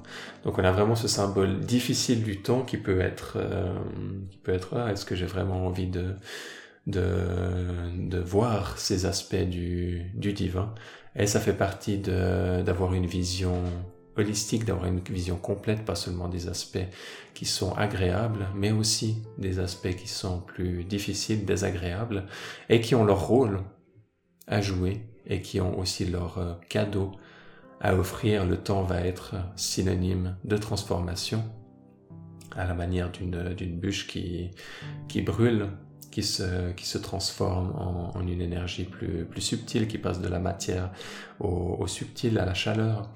Donc 0.45 0.59
on 0.59 0.65
a 0.65 0.73
vraiment 0.73 0.97
ce 0.97 1.07
symbole 1.07 1.61
difficile 1.61 2.25
du 2.25 2.43
temps 2.43 2.63
qui 2.63 2.79
peut 2.79 3.01
être, 3.01 3.35
euh, 3.37 3.73
qui 4.31 4.39
peut 4.39 4.53
être, 4.53 4.89
est-ce 4.91 5.05
que 5.05 5.15
j'ai 5.15 5.27
vraiment 5.27 5.67
envie 5.67 5.87
de, 5.87 6.17
de, 6.87 8.09
de 8.09 8.19
voir 8.19 8.79
ces 8.79 9.07
aspects 9.07 9.37
du, 9.37 10.11
du 10.15 10.33
divin. 10.33 10.75
Et 11.15 11.27
ça 11.27 11.41
fait 11.41 11.55
partie 11.55 11.99
d'avoir 11.99 12.95
une 12.95 13.07
vision 13.07 13.63
holistique, 14.17 14.65
d'avoir 14.65 14.87
une 14.87 15.01
vision 15.01 15.37
complète, 15.37 15.85
pas 15.85 15.95
seulement 15.95 16.29
des 16.29 16.49
aspects 16.49 16.87
qui 17.35 17.45
sont 17.45 17.75
agréables, 17.75 18.47
mais 18.55 18.71
aussi 18.71 19.23
des 19.39 19.59
aspects 19.59 19.95
qui 19.95 20.09
sont 20.09 20.41
plus 20.41 20.85
difficiles, 20.85 21.45
désagréables, 21.45 22.27
et 22.69 22.81
qui 22.81 22.95
ont 22.95 23.05
leur 23.05 23.27
rôle 23.27 23.61
à 24.47 24.61
jouer, 24.61 25.03
et 25.27 25.41
qui 25.41 25.61
ont 25.61 25.79
aussi 25.79 26.07
leur 26.07 26.39
euh, 26.39 26.55
cadeau 26.69 27.13
à 27.81 27.95
offrir. 27.95 28.47
Le 28.47 28.57
temps 28.57 28.83
va 28.83 29.01
être 29.01 29.35
synonyme 29.57 30.37
de 30.45 30.57
transformation, 30.57 31.45
à 32.55 32.67
la 32.67 32.75
manière 32.75 33.11
d'une 33.11 33.79
bûche 33.79 34.07
qui, 34.07 34.51
qui 35.09 35.21
brûle 35.21 35.69
qui 36.17 36.23
se, 36.23 36.73
qui 36.73 36.87
se 36.87 36.97
transforme 36.97 37.75
en, 37.77 38.23
une 38.23 38.41
énergie 38.41 38.85
plus, 38.85 39.27
plus 39.27 39.43
subtile, 39.43 39.87
qui 39.87 39.99
passe 39.99 40.19
de 40.19 40.29
la 40.29 40.39
matière 40.39 40.91
au, 41.41 41.77
au 41.79 41.87
subtil, 41.87 42.39
à 42.39 42.47
la 42.47 42.55
chaleur. 42.55 43.11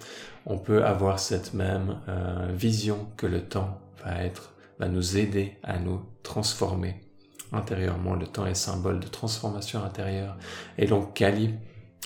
On 0.44 0.58
peut 0.58 0.84
avoir 0.84 1.18
cette 1.18 1.54
même 1.54 1.98
euh, 2.10 2.52
vision 2.52 3.08
que 3.16 3.26
le 3.26 3.40
temps 3.40 3.80
va 4.04 4.22
être, 4.22 4.52
va 4.78 4.88
nous 4.88 5.16
aider 5.16 5.56
à 5.62 5.78
nous 5.78 6.02
transformer 6.22 7.00
intérieurement. 7.52 8.16
Le 8.16 8.26
temps 8.26 8.44
est 8.44 8.54
symbole 8.54 9.00
de 9.00 9.08
transformation 9.08 9.82
intérieure. 9.82 10.36
Et 10.76 10.84
donc 10.84 11.14
Kali 11.14 11.54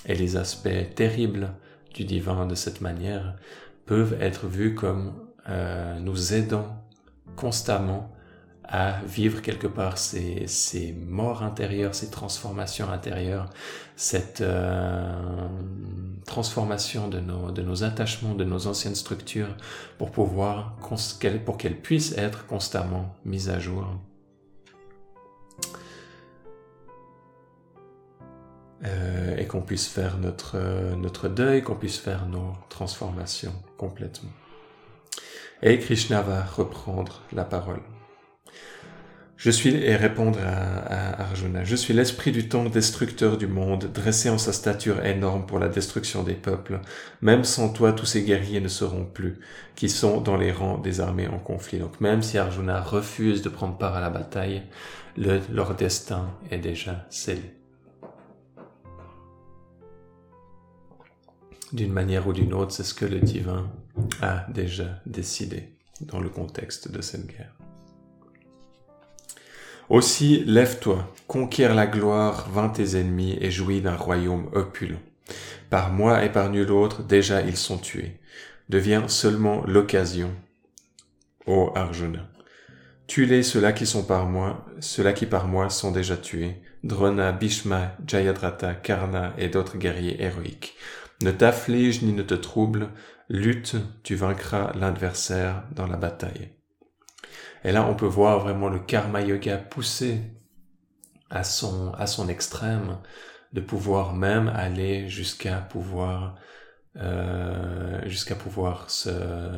et 0.07 0.15
les 0.15 0.37
aspects 0.37 0.95
terribles 0.95 1.55
du 1.93 2.05
divin 2.05 2.47
de 2.47 2.55
cette 2.55 2.81
manière 2.81 3.35
peuvent 3.85 4.17
être 4.21 4.47
vus 4.47 4.77
comme 4.77 5.13
euh, 5.49 5.99
nous 5.99 6.35
aidant 6.35 6.87
constamment 7.35 8.15
à 8.69 9.01
vivre 9.07 9.43
quelque 9.43 9.67
part 9.67 9.99
ces, 9.99 10.47
ces 10.47 10.93
morts 10.93 11.43
intérieures, 11.43 11.95
ces 11.95 12.11
transformations 12.11 12.91
intérieures, 12.91 13.51
cette 13.97 14.41
euh, 14.41 15.49
transformation 16.27 17.09
de 17.09 17.21
nos, 17.21 17.51
de 17.51 17.63
nos 17.63 17.85
attachements, 17.85 18.35
de 18.35 18.45
nos 18.45 18.67
anciennes 18.67 18.95
structures, 18.95 19.55
pour 19.99 20.11
pouvoir, 20.11 20.77
pour 21.45 21.59
qu'elles 21.59 21.81
puissent 21.81 22.17
être 22.17 22.47
constamment 22.47 23.15
mises 23.25 23.51
à 23.51 23.59
jour. 23.59 23.87
euh, 28.85 29.37
et 29.37 29.47
qu'on 29.47 29.63
puisse 29.63 29.87
faire 29.87 30.19
notre, 30.19 30.59
notre 30.97 31.29
deuil, 31.29 31.63
qu'on 31.63 31.75
puisse 31.75 31.99
faire 31.99 32.27
nos 32.27 32.53
transformations 32.69 33.55
complètement. 33.77 34.31
Et 35.63 35.79
Krishna 35.79 36.21
va 36.21 36.45
reprendre 36.45 37.23
la 37.33 37.45
parole. 37.45 37.81
Je 39.37 39.51
suis, 39.51 39.75
et 39.75 39.97
répondre 39.97 40.39
à, 40.47 41.21
Arjuna, 41.23 41.65
je 41.65 41.77
suis 41.77 41.93
l'esprit 41.93 42.33
du 42.33 42.49
temps 42.49 42.65
destructeur 42.65 43.37
du 43.37 43.47
monde, 43.47 43.91
dressé 43.93 44.31
en 44.31 44.39
sa 44.39 44.53
stature 44.53 45.05
énorme 45.05 45.45
pour 45.45 45.59
la 45.59 45.69
destruction 45.69 46.23
des 46.23 46.35
peuples. 46.35 46.81
Même 47.21 47.45
sans 47.45 47.69
toi, 47.69 47.93
tous 47.93 48.07
ces 48.07 48.23
guerriers 48.23 48.61
ne 48.61 48.69
seront 48.69 49.05
plus, 49.05 49.41
qui 49.75 49.89
sont 49.89 50.21
dans 50.21 50.37
les 50.37 50.53
rangs 50.53 50.79
des 50.79 51.01
armées 51.01 51.29
en 51.29 51.39
conflit. 51.39 51.79
Donc 51.79 52.01
même 52.01 52.23
si 52.23 52.39
Arjuna 52.39 52.81
refuse 52.81 53.43
de 53.43 53.49
prendre 53.49 53.77
part 53.77 53.97
à 53.97 54.01
la 54.01 54.11
bataille, 54.11 54.63
leur 55.17 55.75
destin 55.75 56.31
est 56.51 56.59
déjà 56.59 57.05
scellé. 57.11 57.55
D'une 61.73 61.93
manière 61.93 62.29
ou 62.29 62.33
d'une 62.33 62.55
autre, 62.55 62.71
c'est 62.71 62.85
ce 62.85 62.95
que 62.95 63.05
le 63.05 63.19
divin 63.19 63.69
a 64.23 64.47
déjà 64.49 65.01
décidé 65.07 65.75
dans 66.01 66.21
le 66.21 66.29
contexte 66.29 66.91
de 66.91 67.03
cette 67.03 67.27
guerre. 67.27 67.55
Aussi, 69.91 70.43
lève-toi, 70.47 71.13
conquiers 71.27 71.69
la 71.69 71.87
gloire, 71.87 72.49
vains 72.51 72.71
tes 72.71 72.97
ennemis 72.97 73.37
et 73.41 73.51
jouis 73.51 73.83
d'un 73.83 73.97
royaume 73.97 74.49
opulent. 74.55 75.01
Par 75.69 75.93
moi 75.93 76.25
et 76.25 76.31
par 76.33 76.51
nul 76.51 76.71
autre, 76.71 77.03
déjà 77.03 77.43
ils 77.43 77.57
sont 77.57 77.79
tués. 77.79 78.19
Deviens 78.71 79.09
seulement 79.09 79.63
l'occasion, 79.67 80.31
ô 81.47 81.71
Arjuna. 81.75 82.29
Tue-les 83.07 83.43
ceux-là 83.43 83.73
qui 83.73 83.85
sont 83.85 84.05
par 84.05 84.27
moi, 84.27 84.65
ceux-là 84.81 85.13
qui 85.13 85.27
par 85.27 85.47
moi 85.47 85.69
sont 85.69 85.91
déjà 85.91 86.17
tués, 86.17 86.63
Drona, 86.83 87.33
Bhishma, 87.33 87.97
Jayadratha, 88.07 88.75
Karna 88.75 89.35
et 89.37 89.49
d'autres 89.49 89.77
guerriers 89.77 90.23
héroïques. 90.23 90.77
Ne 91.23 91.31
t'afflige 91.31 92.03
ni 92.03 92.13
ne 92.13 92.23
te 92.23 92.35
trouble, 92.35 92.89
lutte, 93.29 93.77
tu 94.03 94.15
vaincras 94.15 94.73
l'adversaire 94.75 95.65
dans 95.75 95.87
la 95.87 95.97
bataille. 95.97 96.54
Et 97.65 97.73
là, 97.73 97.87
on 97.89 97.95
peut 97.95 98.07
voir 98.07 98.41
vraiment 98.41 98.69
le 98.69 98.79
karma 98.79 99.23
yoga 99.23 99.57
pousser 99.57 100.21
à 101.31 101.45
son, 101.45 101.93
à 101.95 102.07
son 102.07 102.29
extrême, 102.29 102.99
de 103.53 103.61
pouvoir 103.61 104.15
même 104.15 104.49
aller 104.49 105.09
jusqu'à 105.09 105.57
pouvoir 105.57 106.37
euh, 106.97 108.01
jusqu'à 108.09 108.37
pouvoir 108.37 108.89
se, 108.89 109.11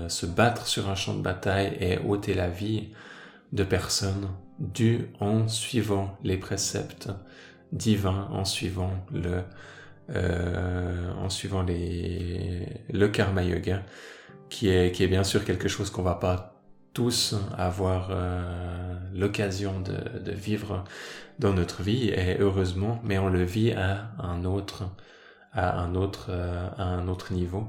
se 0.09 0.25
battre 0.25 0.67
sur 0.67 0.89
un 0.89 0.95
champ 0.95 1.15
de 1.15 1.21
bataille 1.21 1.77
et 1.81 1.99
ôter 1.99 2.33
la 2.33 2.49
vie 2.49 2.95
de 3.53 3.63
personnes 3.63 4.31
dû 4.59 5.11
en 5.21 5.47
suivant 5.49 6.17
les 6.23 6.39
préceptes 6.39 7.11
divins, 7.73 8.29
en 8.33 8.45
suivant 8.47 8.93
le 9.13 9.43
euh, 10.11 11.13
en 11.15 11.29
suivant 11.29 11.63
les 11.63 12.67
le 12.91 13.09
karma 13.09 13.43
yoga, 13.43 13.83
qui 14.49 14.69
est 14.71 14.93
qui 14.93 15.05
est 15.05 15.09
bien 15.09 15.25
sûr 15.25 15.45
quelque 15.45 15.69
chose 15.69 15.91
qu'on 15.91 16.03
va 16.03 16.15
pas 16.15 16.56
tous 16.97 17.35
avoir 17.59 18.09
euh, 18.11 18.95
l'occasion 19.13 19.81
de, 19.81 20.33
vivre 20.33 20.83
dans 21.39 21.53
notre 21.53 21.83
vie 21.83 22.09
et 22.09 22.39
heureusement, 22.41 23.03
mais 23.05 23.19
on 23.19 23.29
le 23.29 23.43
vit 23.45 23.73
à 23.73 24.13
un 24.19 24.47
autre, 24.47 24.85
à 25.53 25.79
un 25.79 25.95
autre, 25.95 26.29
euh, 26.31 26.71
à 26.79 26.85
un 26.85 27.07
autre 27.09 27.35
niveau. 27.35 27.67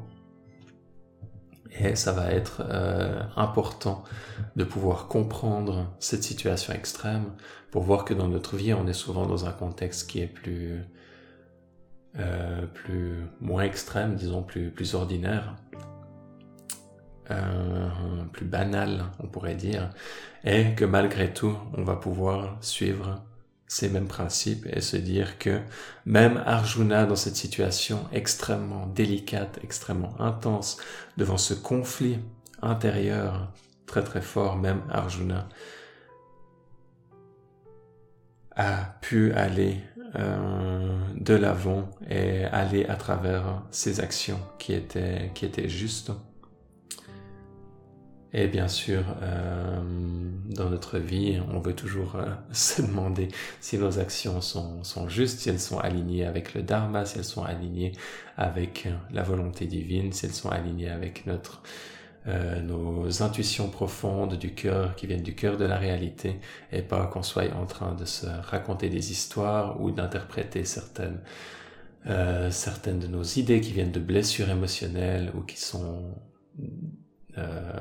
Et 1.78 1.98
ça 1.98 2.14
va 2.14 2.32
être 2.32 2.64
euh, 2.70 3.22
important 3.36 4.06
de 4.56 4.64
pouvoir 4.64 5.10
comprendre 5.10 5.94
cette 6.00 6.24
situation 6.24 6.72
extrême 6.72 7.34
pour 7.70 7.84
voir 7.84 8.06
que 8.06 8.14
dans 8.14 8.30
notre 8.30 8.56
vie, 8.56 8.74
on 8.74 8.88
est 8.88 8.94
souvent 8.94 9.26
dans 9.26 9.46
un 9.46 9.52
contexte 9.52 10.10
qui 10.10 10.22
est 10.22 10.28
plus, 10.28 10.86
plus 12.74 13.26
moins 13.42 13.64
extrême, 13.64 14.16
disons 14.16 14.42
plus, 14.42 14.72
plus 14.72 14.96
ordinaire 14.96 15.58
euh, 17.32 17.90
plus 18.32 18.46
banal, 18.46 19.06
on 19.20 19.28
pourrait 19.28 19.56
dire, 19.56 19.90
est 20.44 20.76
que 20.76 20.86
malgré 20.86 21.34
tout, 21.34 21.58
on 21.74 21.84
va 21.84 21.96
pouvoir 21.96 22.58
suivre 22.62 23.22
ces 23.68 23.90
mêmes 23.90 24.08
principes 24.08 24.66
et 24.72 24.80
se 24.80 24.96
dire 24.96 25.38
que 25.38 25.60
même 26.06 26.42
Arjuna 26.46 27.06
dans 27.06 27.18
cette 27.18 27.36
situation 27.36 28.06
extrêmement 28.14 28.88
délicate, 28.88 29.60
extrêmement 29.64 30.20
intense, 30.22 30.78
devant 31.18 31.38
ce 31.38 31.54
conflit 31.54 32.20
intérieur 32.62 33.52
très 33.86 34.04
très 34.04 34.22
fort, 34.22 34.56
même 34.56 34.82
Arjuna 34.90 35.50
a 38.56 38.98
pu 39.02 39.34
aller 39.34 39.82
euh, 40.16 40.98
de 41.16 41.34
l'avant 41.34 41.90
et 42.10 42.46
aller 42.46 42.86
à 42.86 42.96
travers 42.96 43.62
ses 43.72 44.00
actions 44.00 44.40
qui 44.58 44.74
étaient, 44.74 45.32
qui 45.36 45.46
étaient 45.46 45.70
justes. 45.70 46.12
Et 48.34 48.48
bien 48.48 48.68
sûr, 48.68 49.04
euh, 49.22 49.80
dans 50.50 50.70
notre 50.70 51.00
vie, 51.00 51.40
on 51.54 51.60
veut 51.60 51.76
toujours 51.76 52.18
euh, 52.18 52.26
se 52.52 52.82
demander 52.82 53.30
si 53.62 53.78
nos 53.78 54.00
actions 54.00 54.42
sont, 54.42 54.84
sont, 54.84 55.08
justes, 55.08 55.40
si 55.40 55.50
elles 55.50 55.60
sont 55.60 55.80
alignées 55.80 56.26
avec 56.26 56.54
le 56.54 56.62
Dharma, 56.62 57.06
si 57.06 57.18
elles 57.18 57.24
sont 57.24 57.44
alignées 57.44 57.94
avec 58.36 58.86
euh, 58.86 58.92
la 59.12 59.24
volonté 59.24 59.66
divine, 59.66 60.12
si 60.12 60.26
elles 60.26 60.34
sont 60.34 60.50
alignées 60.50 60.90
avec 60.90 61.26
notre, 61.26 61.62
nos 62.64 63.24
intuitions 63.24 63.70
profondes 63.70 64.36
du 64.38 64.54
cœur, 64.54 64.96
qui 64.96 65.08
viennent 65.08 65.24
du 65.24 65.34
cœur 65.34 65.56
de 65.56 65.64
la 65.64 65.78
réalité, 65.78 66.42
et 66.74 66.82
pas 66.82 67.06
qu'on 67.08 67.24
soit 67.24 67.54
en 67.56 67.66
train 67.66 67.96
de 67.96 68.04
se 68.04 68.26
raconter 68.26 68.90
des 68.90 69.14
histoires 69.14 69.80
ou 69.80 69.92
d'interpréter 69.92 70.66
certaines, 70.66 71.22
certaines 72.50 73.00
de 73.00 73.08
nos 73.08 73.24
idées 73.24 73.62
qui 73.62 73.72
viennent 73.72 73.94
de 73.94 74.02
blessures 74.02 74.50
émotionnelles 74.50 75.32
ou 75.38 75.42
qui 75.44 75.58
sont 75.58 76.16
euh, 77.38 77.80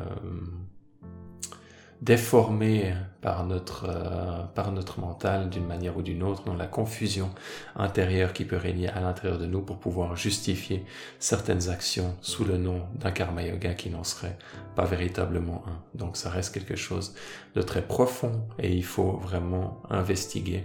déformé 2.03 2.95
par 3.23 3.47
notre, 3.47 3.87
euh, 3.89 4.43
par 4.55 4.71
notre 4.71 5.01
mental 5.01 5.49
d'une 5.49 5.67
manière 5.67 5.97
ou 5.97 6.03
d'une 6.03 6.23
autre, 6.23 6.45
dans 6.45 6.55
la 6.55 6.67
confusion 6.67 7.31
intérieure 7.75 8.33
qui 8.33 8.45
peut 8.45 8.57
régner 8.57 8.89
à 8.89 9.01
l'intérieur 9.01 9.39
de 9.39 9.47
nous 9.47 9.63
pour 9.63 9.79
pouvoir 9.79 10.15
justifier 10.17 10.85
certaines 11.19 11.71
actions 11.71 12.15
sous 12.21 12.45
le 12.45 12.59
nom 12.59 12.83
d'un 12.95 13.11
karma 13.11 13.43
yoga 13.43 13.75
qui 13.75 13.91
n'en 13.91 14.05
serait 14.05 14.37
pas 14.75 14.85
véritablement 14.85 15.65
un. 15.67 15.99
Donc 15.99 16.17
ça 16.17 16.31
reste 16.31 16.53
quelque 16.53 16.77
chose 16.77 17.15
de 17.55 17.63
très 17.63 17.83
profond 17.83 18.47
et 18.59 18.73
il 18.73 18.85
faut 18.85 19.13
vraiment 19.13 19.83
investiguer 19.89 20.65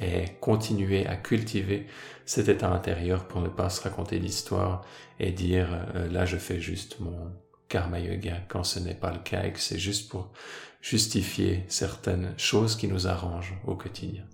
et 0.00 0.24
continuer 0.40 1.06
à 1.06 1.16
cultiver 1.16 1.86
cet 2.24 2.48
état 2.48 2.70
intérieur 2.70 3.26
pour 3.26 3.40
ne 3.40 3.48
pas 3.48 3.70
se 3.70 3.80
raconter 3.80 4.18
d'histoire 4.18 4.84
et 5.18 5.32
dire 5.32 5.68
euh, 5.94 6.08
là 6.08 6.24
je 6.24 6.36
fais 6.36 6.60
juste 6.60 7.00
mon 7.00 7.32
karma 7.68 8.00
yoga 8.00 8.38
quand 8.48 8.64
ce 8.64 8.80
n'est 8.80 8.94
pas 8.94 9.12
le 9.12 9.18
cas 9.18 9.44
et 9.44 9.52
que 9.52 9.60
c'est 9.60 9.78
juste 9.78 10.08
pour 10.08 10.32
justifier 10.80 11.64
certaines 11.68 12.34
choses 12.38 12.76
qui 12.76 12.88
nous 12.88 13.06
arrangent 13.06 13.58
au 13.66 13.74
quotidien. 13.74 14.24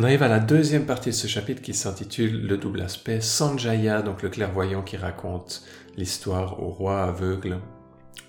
On 0.00 0.04
arrive 0.04 0.22
à 0.22 0.28
la 0.28 0.38
deuxième 0.38 0.86
partie 0.86 1.08
de 1.08 1.14
ce 1.14 1.26
chapitre 1.26 1.60
qui 1.60 1.74
s'intitule 1.74 2.46
Le 2.46 2.56
double 2.56 2.82
aspect. 2.82 3.20
Sanjaya, 3.20 4.00
donc 4.00 4.22
le 4.22 4.28
clairvoyant 4.28 4.82
qui 4.82 4.96
raconte 4.96 5.64
l'histoire 5.96 6.62
au 6.62 6.68
roi 6.68 7.02
aveugle, 7.02 7.58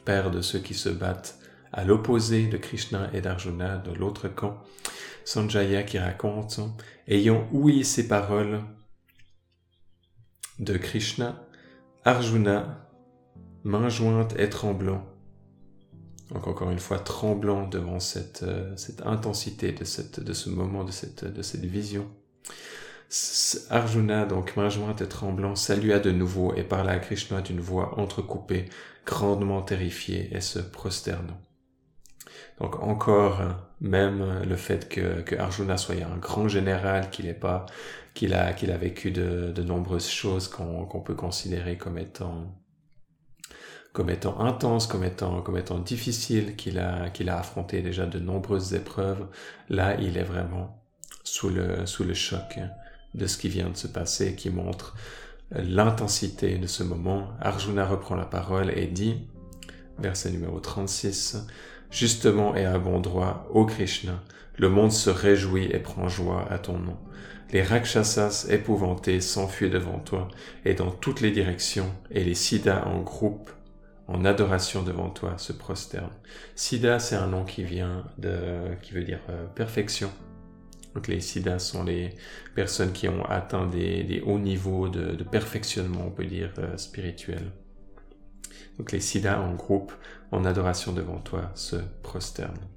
père 0.03 0.31
de 0.31 0.41
ceux 0.41 0.57
qui 0.57 0.73
se 0.73 0.89
battent 0.89 1.37
à 1.71 1.83
l'opposé 1.83 2.47
de 2.47 2.57
Krishna 2.57 3.11
et 3.13 3.21
d'Arjuna 3.21 3.77
de 3.77 3.91
l'autre 3.91 4.27
camp. 4.27 4.57
Sanjaya 5.25 5.83
qui 5.83 5.99
raconte, 5.99 6.59
ayant 7.09 7.47
ouï 7.51 7.83
ces 7.83 8.07
paroles 8.07 8.61
de 10.59 10.77
Krishna, 10.77 11.43
Arjuna, 12.05 12.87
main 13.63 13.89
jointe 13.89 14.35
et 14.37 14.49
tremblant, 14.49 15.03
donc 16.29 16.47
encore 16.47 16.69
une 16.69 16.79
fois 16.79 16.99
tremblant 16.99 17.67
devant 17.67 17.99
cette, 17.99 18.43
euh, 18.43 18.75
intensité 19.03 19.71
de, 19.71 19.83
ce 19.83 20.49
moment, 20.49 20.83
de 20.83 20.91
cette, 20.91 21.25
de 21.25 21.41
cette 21.41 21.65
vision. 21.65 22.07
Arjuna, 23.71 24.25
donc 24.25 24.55
main 24.55 24.69
jointe 24.69 25.01
et 25.01 25.07
tremblant, 25.07 25.55
salua 25.55 25.97
de 25.97 26.11
nouveau 26.11 26.53
et 26.53 26.63
parla 26.63 26.91
à 26.91 26.99
Krishna 26.99 27.41
d'une 27.41 27.59
voix 27.59 27.99
entrecoupée, 27.99 28.65
grandement 29.07 29.63
terrifiée 29.63 30.29
et 30.31 30.41
se 30.41 30.59
prosternant. 30.59 31.41
Donc 32.59 32.81
encore, 32.81 33.41
même 33.81 34.43
le 34.47 34.55
fait 34.55 34.89
que, 34.89 35.21
que 35.21 35.35
Arjuna 35.35 35.77
soit 35.77 35.95
un 35.95 36.17
grand 36.17 36.47
général, 36.47 37.09
qu'il 37.09 37.33
pas, 37.35 37.65
a, 38.33 38.77
vécu 38.77 39.11
de, 39.11 39.63
nombreuses 39.63 40.09
choses 40.09 40.47
qu'on 40.47 41.01
peut 41.01 41.15
considérer 41.15 41.77
comme 41.77 41.97
étant 41.97 42.55
comme 43.91 44.09
étant 44.11 44.39
intense, 44.39 44.85
comme 44.87 45.03
étant, 45.03 45.41
comme 45.41 45.57
étant 45.57 45.79
difficile, 45.79 46.55
qu'il 46.55 46.79
a, 46.79 47.09
qu'il 47.09 47.27
a 47.29 47.39
affronté 47.39 47.81
déjà 47.81 48.05
de 48.05 48.19
nombreuses 48.19 48.73
épreuves. 48.73 49.27
Là, 49.67 49.99
il 49.99 50.17
est 50.17 50.23
vraiment 50.23 50.83
sous 51.23 51.49
le, 51.49 51.85
sous 51.85 52.03
le 52.03 52.13
choc 52.13 52.59
de 53.15 53.25
ce 53.25 53.37
qui 53.37 53.49
vient 53.49 53.69
de 53.69 53.77
se 53.77 53.87
passer, 53.87 54.35
qui 54.35 54.51
montre 54.51 54.95
l'intensité 55.51 56.57
de 56.57 56.67
ce 56.67 56.83
moment. 56.83 57.29
Arjuna 57.41 57.85
reprend 57.85 58.15
la 58.15 58.25
parole 58.25 58.71
et 58.77 58.85
dit, 58.85 59.27
verset 59.97 60.31
numéro 60.31 60.59
36, 60.59 61.47
Justement 61.91 62.55
et 62.55 62.65
à 62.65 62.77
bon 62.77 62.99
droit, 62.99 63.47
ô 63.51 63.65
Krishna, 63.65 64.21
le 64.57 64.69
monde 64.69 64.91
se 64.91 65.09
réjouit 65.09 65.69
et 65.71 65.79
prend 65.79 66.07
joie 66.07 66.45
à 66.51 66.59
ton 66.59 66.77
nom. 66.77 66.97
Les 67.51 67.63
Rakshasas 67.63 68.45
épouvantés 68.49 69.21
s'enfuient 69.21 69.71
devant 69.71 69.97
toi 69.97 70.27
et 70.65 70.75
dans 70.75 70.91
toutes 70.91 71.21
les 71.21 71.31
directions, 71.31 71.91
et 72.11 72.23
les 72.23 72.35
Siddhas 72.35 72.85
en 72.85 72.99
groupe, 72.99 73.49
en 74.07 74.23
adoration 74.23 74.83
devant 74.83 75.09
toi, 75.09 75.37
se 75.37 75.51
prosternent. 75.51 76.13
Siddha, 76.55 76.99
c'est 76.99 77.15
un 77.15 77.27
nom 77.27 77.45
qui 77.45 77.63
vient 77.63 78.05
de, 78.19 78.75
qui 78.83 78.93
veut 78.93 79.03
dire 79.03 79.21
euh, 79.29 79.47
perfection. 79.55 80.11
Donc 80.93 81.07
les 81.07 81.21
Siddhas 81.21 81.59
sont 81.59 81.83
les 81.83 82.11
personnes 82.53 82.91
qui 82.91 83.07
ont 83.07 83.25
atteint 83.25 83.65
des, 83.65 84.21
hauts 84.25 84.39
niveaux 84.39 84.89
de, 84.89 85.23
perfectionnement, 85.23 86.05
on 86.07 86.11
peut 86.11 86.25
dire, 86.25 86.51
euh, 86.59 86.77
spirituel. 86.77 87.51
Donc 88.77 88.91
les 88.91 88.99
Siddhas 88.99 89.39
en 89.39 89.53
groupe, 89.55 89.91
en 90.31 90.45
adoration 90.45 90.93
devant 90.93 91.19
toi, 91.19 91.51
se 91.55 91.77
prosternent. 92.03 92.67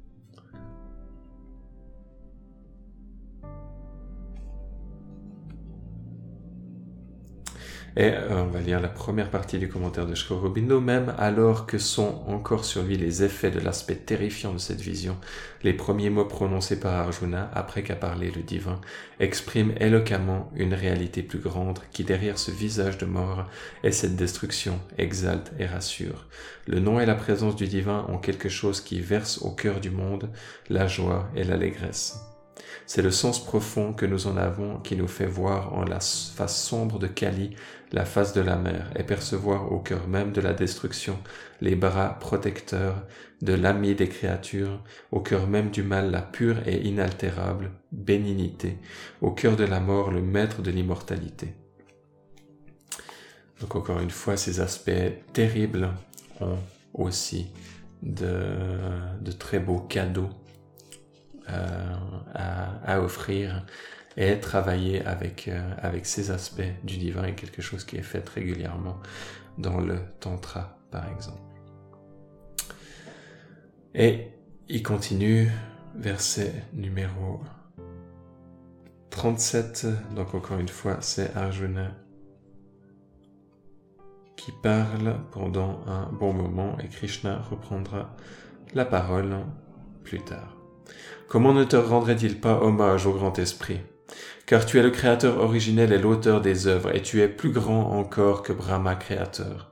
Et 7.97 8.11
euh, 8.11 8.45
on 8.45 8.47
va 8.47 8.61
lire 8.61 8.81
la 8.81 8.88
première 8.88 9.31
partie 9.31 9.59
du 9.59 9.68
commentaire 9.68 10.07
de 10.07 10.14
Shkorobindo, 10.14 10.81
même 10.81 11.14
alors 11.18 11.66
que 11.66 11.79
sont 11.79 12.23
encore 12.27 12.64
sur 12.64 12.83
les 12.83 13.23
effets 13.23 13.51
de 13.51 13.61
l'aspect 13.61 13.97
terrifiant 13.97 14.53
de 14.53 14.59
cette 14.59 14.81
vision, 14.81 15.16
les 15.62 15.75
premiers 15.75 16.09
mots 16.09 16.25
prononcés 16.25 16.81
par 16.81 16.95
Arjuna, 16.95 17.51
après 17.55 17.83
qu'a 17.83 17.97
parlé 17.97 18.31
le 18.31 18.42
divin, 18.42 18.81
expriment 19.21 19.75
éloquemment 19.79 20.51
une 20.57 20.75
réalité 20.75 21.23
plus 21.23 21.38
grande 21.38 21.81
qui, 21.92 22.03
derrière 22.03 22.38
ce 22.38 22.51
visage 22.51 22.99
de 22.99 23.07
mort 23.07 23.47
et 23.85 23.92
cette 23.92 24.16
destruction, 24.16 24.81
exalte 24.97 25.53
et 25.59 25.66
rassure. 25.66 26.27
Le 26.66 26.81
nom 26.81 26.99
et 26.99 27.07
la 27.07 27.14
présence 27.14 27.57
du 27.57 27.66
divin 27.66 28.07
ont 28.09 28.18
quelque 28.18 28.49
chose 28.49 28.81
qui 28.81 29.01
verse 29.01 29.38
au 29.42 29.51
cœur 29.51 29.81
du 29.81 29.90
monde 29.90 30.31
la 30.71 30.87
joie 30.87 31.29
et 31.37 31.45
l'allégresse. 31.45 32.32
C'est 32.86 33.02
le 33.02 33.10
sens 33.10 33.44
profond 33.44 33.92
que 33.92 34.06
nous 34.06 34.26
en 34.26 34.36
avons 34.36 34.78
qui 34.80 34.96
nous 34.96 35.08
fait 35.08 35.26
voir 35.26 35.72
en 35.74 35.84
la 35.84 36.00
face 36.00 36.62
sombre 36.62 36.98
de 36.98 37.06
Kali 37.06 37.56
la 37.92 38.04
face 38.04 38.32
de 38.32 38.40
la 38.40 38.56
mer 38.56 38.90
et 38.96 39.02
percevoir 39.02 39.70
au 39.70 39.78
cœur 39.78 40.08
même 40.08 40.32
de 40.32 40.40
la 40.40 40.52
destruction 40.52 41.18
les 41.60 41.76
bras 41.76 42.18
protecteurs 42.18 43.06
de 43.42 43.52
l'ami 43.52 43.94
des 43.94 44.08
créatures, 44.08 44.82
au 45.10 45.20
cœur 45.20 45.46
même 45.46 45.70
du 45.70 45.82
mal 45.82 46.10
la 46.10 46.22
pure 46.22 46.66
et 46.66 46.86
inaltérable 46.86 47.72
bénignité, 47.90 48.78
au 49.20 49.30
cœur 49.30 49.56
de 49.56 49.64
la 49.64 49.80
mort 49.80 50.10
le 50.10 50.22
maître 50.22 50.62
de 50.62 50.70
l'immortalité. 50.70 51.54
Donc 53.60 53.76
encore 53.76 54.00
une 54.00 54.10
fois, 54.10 54.36
ces 54.36 54.60
aspects 54.60 54.90
terribles 55.32 55.90
ont 56.40 56.58
aussi 56.94 57.46
de, 58.02 58.42
de 59.20 59.32
très 59.32 59.60
beaux 59.60 59.78
cadeaux 59.78 60.30
euh, 61.50 61.94
à, 62.35 63.00
offrir 63.00 63.64
et 64.16 64.38
travailler 64.40 65.05
avec, 65.05 65.48
euh, 65.48 65.74
avec 65.78 66.07
ces 66.07 66.31
aspects 66.31 66.62
du 66.85 66.98
divin 66.98 67.24
est 67.24 67.35
quelque 67.35 67.62
chose 67.62 67.85
qui 67.85 67.96
est 67.96 68.02
fait 68.02 68.26
régulièrement 68.28 68.98
dans 69.59 69.81
le 69.81 69.98
tantra 70.20 70.78
par 70.90 71.09
exemple. 71.11 71.40
Et 73.94 74.28
il 74.68 74.83
continue, 74.83 75.50
verset 75.94 76.52
numéro 76.72 77.40
37, 79.11 79.87
donc 80.14 80.35
encore 80.35 80.59
une 80.59 80.68
fois, 80.68 80.98
c'est 81.00 81.37
Arjuna 81.37 81.90
qui 84.37 84.52
parle 84.62 85.20
pendant 85.31 85.81
un 85.87 86.07
bon 86.07 86.33
moment 86.33 86.76
et 86.78 86.88
Krishna 86.88 87.42
reprendra 87.42 88.16
la 88.74 88.85
parole 88.85 89.37
plus 90.02 90.20
tard. 90.20 90.57
Comment 91.33 91.55
ne 91.55 91.64
te 91.64 91.77
rendrait-il 91.77 92.38
pas 92.42 92.61
hommage 92.61 93.07
au 93.07 93.14
grand 93.14 93.38
esprit? 93.38 93.81
Car 94.45 94.66
tu 94.66 94.79
es 94.79 94.83
le 94.83 94.90
créateur 94.90 95.38
originel 95.38 95.90
et 95.90 95.99
l'auteur 95.99 96.42
des 96.42 96.66
œuvres, 96.66 96.95
et 96.95 97.01
tu 97.01 97.23
es 97.23 97.29
plus 97.29 97.53
grand 97.53 97.99
encore 97.99 98.42
que 98.42 98.53
Brahma 98.53 98.97
créateur. 98.97 99.71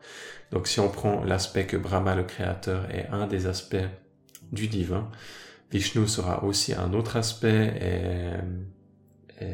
Donc 0.52 0.66
si 0.66 0.80
on 0.80 0.88
prend 0.88 1.22
l'aspect 1.22 1.66
que 1.66 1.76
Brahma 1.76 2.14
le 2.14 2.22
créateur 2.22 2.90
est 2.90 3.08
un 3.12 3.26
des 3.26 3.46
aspects 3.46 3.76
du 4.52 4.68
divin, 4.68 5.10
Vishnu 5.70 6.08
sera 6.08 6.44
aussi 6.44 6.72
un 6.72 6.94
autre 6.94 7.18
aspect, 7.18 8.38
et, 9.42 9.44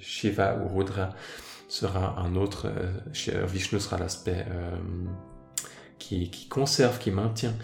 Shiva 0.00 0.58
ou 0.58 0.68
Rudra 0.76 1.14
sera 1.66 2.20
un 2.20 2.36
autre, 2.36 2.66
euh, 2.66 3.46
Vishnu 3.46 3.80
sera 3.80 3.96
l'aspect 3.96 4.44
euh, 4.50 4.76
qui, 6.00 6.48
conserve, 6.48 6.98
qui 6.98 7.10
maintient, 7.10 7.54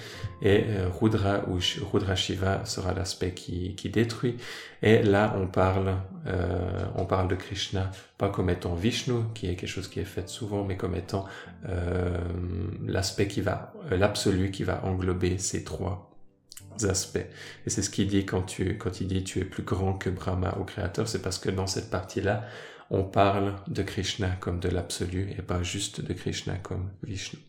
et 0.43 0.65
euh, 0.69 0.89
Rudra 0.89 1.45
ou 1.49 1.59
Rudra 1.91 2.15
Shiva 2.15 2.65
sera 2.65 2.93
l'aspect 2.93 3.33
qui, 3.33 3.75
détruit. 3.89 4.37
Et 4.83 5.03
là, 5.03 5.35
on 5.37 5.47
parle, 5.47 5.97
euh, 6.27 6.85
on 6.95 7.07
parle 7.07 7.29
de 7.29 7.35
Krishna 7.35 7.91
pas 8.19 8.29
comme 8.29 8.51
étant 8.51 8.75
Vishnu, 8.75 9.23
qui 9.35 9.49
est 9.49 9.57
quelque 9.57 9.69
chose 9.69 9.89
qui 9.89 10.01
est 10.01 10.05
fait 10.05 10.29
souvent, 10.29 10.65
mais 10.65 10.77
comme 10.77 10.95
étant 10.95 11.25
euh, 11.69 12.19
l'aspect 12.87 13.27
qui 13.27 13.41
va, 13.41 13.73
l'absolu 13.91 14.51
qui 14.51 14.63
va 14.63 14.85
englober 14.85 15.39
ces 15.39 15.65
trois 15.65 16.13
aspects. 16.85 17.27
Et 17.67 17.71
c'est 17.71 17.83
ce 17.83 17.91
qu'il 17.91 18.07
dit 18.07 18.27
quand 18.27 18.59
il 18.59 19.07
dit 19.09 19.25
tu 19.25 19.41
es 19.41 19.45
plus 19.45 19.63
grand 19.63 19.95
que 19.95 20.11
Brahma 20.11 20.57
au 20.61 20.65
créateur, 20.65 21.09
c'est 21.09 21.23
parce 21.23 21.39
que 21.39 21.51
dans 21.51 21.67
cette 21.67 21.91
partie-là, 21.91 22.45
on 22.91 23.03
parle 23.03 23.57
de 23.69 23.83
Krishna 23.83 24.29
comme 24.41 24.61
de 24.61 24.69
l'absolu 24.69 25.31
et 25.37 25.43
pas 25.43 25.63
juste 25.63 26.01
de 26.01 26.13
Krishna 26.13 26.57
comme 26.57 26.91
Vishnu. 27.03 27.41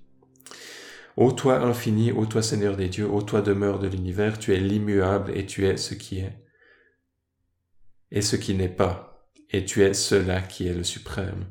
Ô 1.17 1.31
toi 1.31 1.59
infini, 1.61 2.11
ô 2.11 2.27
toi 2.27 2.43
Seigneur 2.43 2.77
des 2.77 2.89
dieux, 2.89 3.09
ô 3.09 3.23
toi 3.23 3.41
demeure 3.41 3.79
de 3.79 3.87
l'univers, 3.87 4.37
tu 4.37 4.53
es 4.53 4.59
l'immuable 4.59 5.35
et 5.35 5.47
tu 5.47 5.65
es 5.65 5.75
ce 5.75 5.95
qui 5.95 6.19
est. 6.19 6.37
Et 8.11 8.21
ce 8.21 8.35
qui 8.35 8.53
n'est 8.53 8.69
pas, 8.69 9.27
et 9.49 9.65
tu 9.65 9.81
es 9.81 9.95
cela 9.95 10.41
qui 10.41 10.67
est 10.67 10.75
le 10.75 10.83
suprême. 10.83 11.45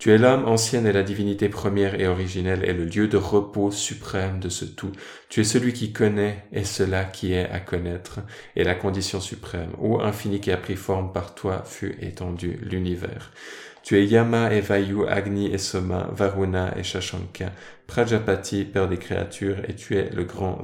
Tu 0.00 0.10
es 0.10 0.18
l'âme 0.18 0.46
ancienne 0.48 0.88
et 0.88 0.92
la 0.92 1.04
divinité 1.04 1.48
première 1.48 2.00
et 2.00 2.08
originelle 2.08 2.64
et 2.64 2.72
le 2.72 2.84
lieu 2.84 3.06
de 3.06 3.16
repos 3.16 3.70
suprême 3.70 4.40
de 4.40 4.48
ce 4.48 4.64
tout. 4.64 4.90
Tu 5.28 5.42
es 5.42 5.44
celui 5.44 5.72
qui 5.72 5.92
connaît 5.92 6.46
et 6.50 6.64
cela 6.64 7.04
qui 7.04 7.32
est 7.32 7.48
à 7.48 7.60
connaître 7.60 8.20
et 8.56 8.64
la 8.64 8.74
condition 8.74 9.20
suprême. 9.20 9.70
Ô 9.78 10.00
infini 10.00 10.40
qui 10.40 10.50
a 10.50 10.56
pris 10.56 10.74
forme 10.76 11.12
par 11.12 11.36
toi 11.36 11.62
fut 11.64 11.96
étendu 12.00 12.58
l'univers. 12.60 13.30
Tu 13.82 13.98
es 13.98 14.06
Yama 14.06 14.52
et 14.52 14.60
Vayu, 14.60 15.06
Agni 15.08 15.46
et 15.46 15.58
Soma, 15.58 16.08
Varuna 16.12 16.76
et 16.78 16.84
Shashanka, 16.84 17.52
Prajapati, 17.86 18.64
père 18.64 18.88
des 18.88 18.98
créatures, 18.98 19.68
et 19.68 19.74
tu 19.74 19.96
es 19.96 20.08
le 20.10 20.24
grand, 20.24 20.62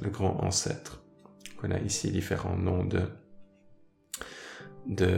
le 0.00 0.08
grand 0.08 0.42
ancêtre. 0.44 1.02
On 1.62 1.70
a 1.72 1.78
ici 1.80 2.10
différents 2.10 2.56
noms 2.56 2.84
de, 2.84 3.02
de, 4.86 5.08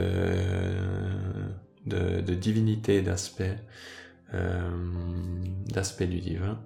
de, 1.85 2.21
de 2.21 2.33
divinités, 2.33 3.01
d'aspects, 3.01 3.43
euh, 4.33 4.69
d'aspects 5.67 6.03
du 6.03 6.19
divin. 6.19 6.59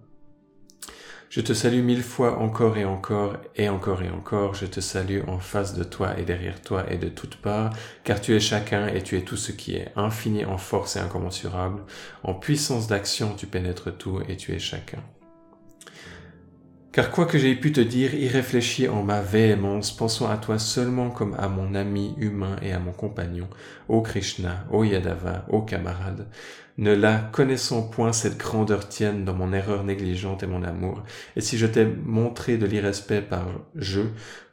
Je 1.30 1.42
te 1.42 1.52
salue 1.52 1.82
mille 1.82 2.04
fois 2.04 2.40
encore 2.40 2.78
et 2.78 2.86
encore 2.86 3.36
et 3.58 3.68
encore 3.68 4.02
et 4.02 4.10
encore. 4.10 4.54
Je 4.54 4.66
te 4.66 4.80
salue 4.80 5.20
en 5.28 5.40
face 5.40 5.74
de 5.74 5.84
toi 5.84 6.18
et 6.18 6.24
derrière 6.24 6.62
toi 6.62 6.86
et 6.90 6.98
de 6.98 7.10
toutes 7.10 7.36
parts, 7.36 7.74
car 8.06 8.22
tu 8.22 8.34
es 8.34 8.40
chacun 8.40 8.88
et 8.88 9.04
tu 9.04 9.18
es 9.18 9.22
tout 9.22 9.36
ce 9.36 9.52
qui 9.52 9.76
est, 9.76 9.92
infini 9.98 10.46
en 10.46 10.58
force 10.58 10.96
et 10.96 11.00
incommensurable. 11.00 11.82
En 12.24 12.34
puissance 12.34 12.88
d'action, 12.88 13.34
tu 13.36 13.46
pénètres 13.46 13.96
tout 13.96 14.22
et 14.30 14.38
tu 14.38 14.54
es 14.54 14.60
chacun. 14.60 15.04
Car 16.94 17.12
quoi 17.12 17.26
que 17.26 17.38
j'aie 17.38 17.54
pu 17.56 17.72
te 17.72 17.82
dire, 17.82 18.16
y 18.16 18.88
en 18.88 19.04
ma 19.04 19.22
véhémence, 19.22 19.96
pensant 19.96 20.30
à 20.32 20.38
toi 20.38 20.58
seulement 20.58 21.12
comme 21.12 21.36
à 21.38 21.48
mon 21.48 21.76
ami 21.76 22.16
humain 22.18 22.56
et 22.64 22.72
à 22.72 22.80
mon 22.80 22.94
compagnon, 22.94 23.48
ô 23.88 24.02
Krishna, 24.02 24.66
ô 24.72 24.84
Yadava, 24.84 25.46
ô 25.50 25.62
camarade. 25.62 26.26
Ne 26.78 26.94
la 26.94 27.18
connaissant 27.18 27.82
point 27.82 28.14
cette 28.14 28.38
grandeur 28.38 28.88
tienne 28.88 29.26
dans 29.26 29.34
mon 29.34 29.52
erreur 29.52 29.84
négligente 29.84 30.44
et 30.44 30.48
mon 30.48 30.62
amour, 30.64 31.04
et 31.36 31.42
si 31.42 31.58
je 31.58 31.66
t'ai 31.66 31.86
montré 31.86 32.58
de 32.58 32.68
l'irrespect 32.68 33.22
par 33.22 33.48
je, 33.74 34.02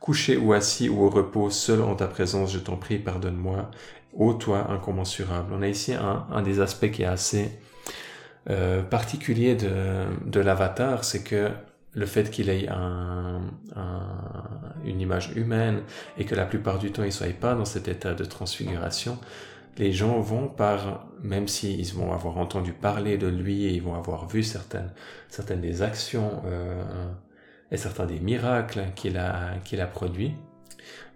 couché 0.00 0.38
ou 0.38 0.54
assis 0.54 0.88
ou 0.88 1.02
au 1.02 1.10
repos, 1.10 1.50
seul 1.50 1.82
en 1.82 1.94
ta 1.94 2.06
présence, 2.06 2.52
je 2.52 2.58
t'en 2.58 2.76
prie, 2.76 2.98
pardonne-moi, 2.98 3.70
ô 4.14 4.32
toi 4.32 4.70
incommensurable. 4.70 5.52
On 5.52 5.60
a 5.60 5.68
ici 5.68 5.92
un, 5.92 6.26
un 6.30 6.40
des 6.40 6.60
aspects 6.60 6.90
qui 6.90 7.02
est 7.02 7.06
assez 7.06 7.58
euh, 8.48 8.82
particulier 8.82 9.54
de, 9.54 10.06
de 10.24 10.40
l'avatar, 10.40 11.04
c'est 11.04 11.22
que 11.22 11.50
le 11.92 12.06
fait 12.06 12.30
qu'il 12.30 12.48
ait 12.48 12.68
un, 12.68 13.42
une 14.84 15.00
image 15.00 15.32
humaine 15.36 15.82
et 16.18 16.24
que 16.24 16.34
la 16.34 16.44
plupart 16.44 16.78
du 16.78 16.90
temps 16.90 17.04
il 17.04 17.12
soit 17.12 17.32
pas 17.38 17.54
dans 17.54 17.64
cet 17.64 17.86
état 17.86 18.14
de 18.14 18.24
transfiguration, 18.24 19.18
les 19.78 19.92
gens 19.92 20.20
vont 20.20 20.48
par, 20.48 21.06
même 21.22 21.48
s'ils 21.48 21.92
vont 21.94 22.12
avoir 22.12 22.38
entendu 22.38 22.72
parler 22.72 23.18
de 23.18 23.26
lui 23.26 23.64
et 23.66 23.70
ils 23.70 23.82
vont 23.82 23.94
avoir 23.94 24.28
vu 24.28 24.42
certaines, 24.42 24.92
certaines 25.28 25.60
des 25.60 25.82
actions 25.82 26.42
euh, 26.46 26.84
et 27.70 27.76
certains 27.76 28.06
des 28.06 28.20
miracles 28.20 28.86
qu'il 28.94 29.18
a, 29.18 29.58
qu'il 29.64 29.80
a 29.80 29.86
produits, 29.86 30.34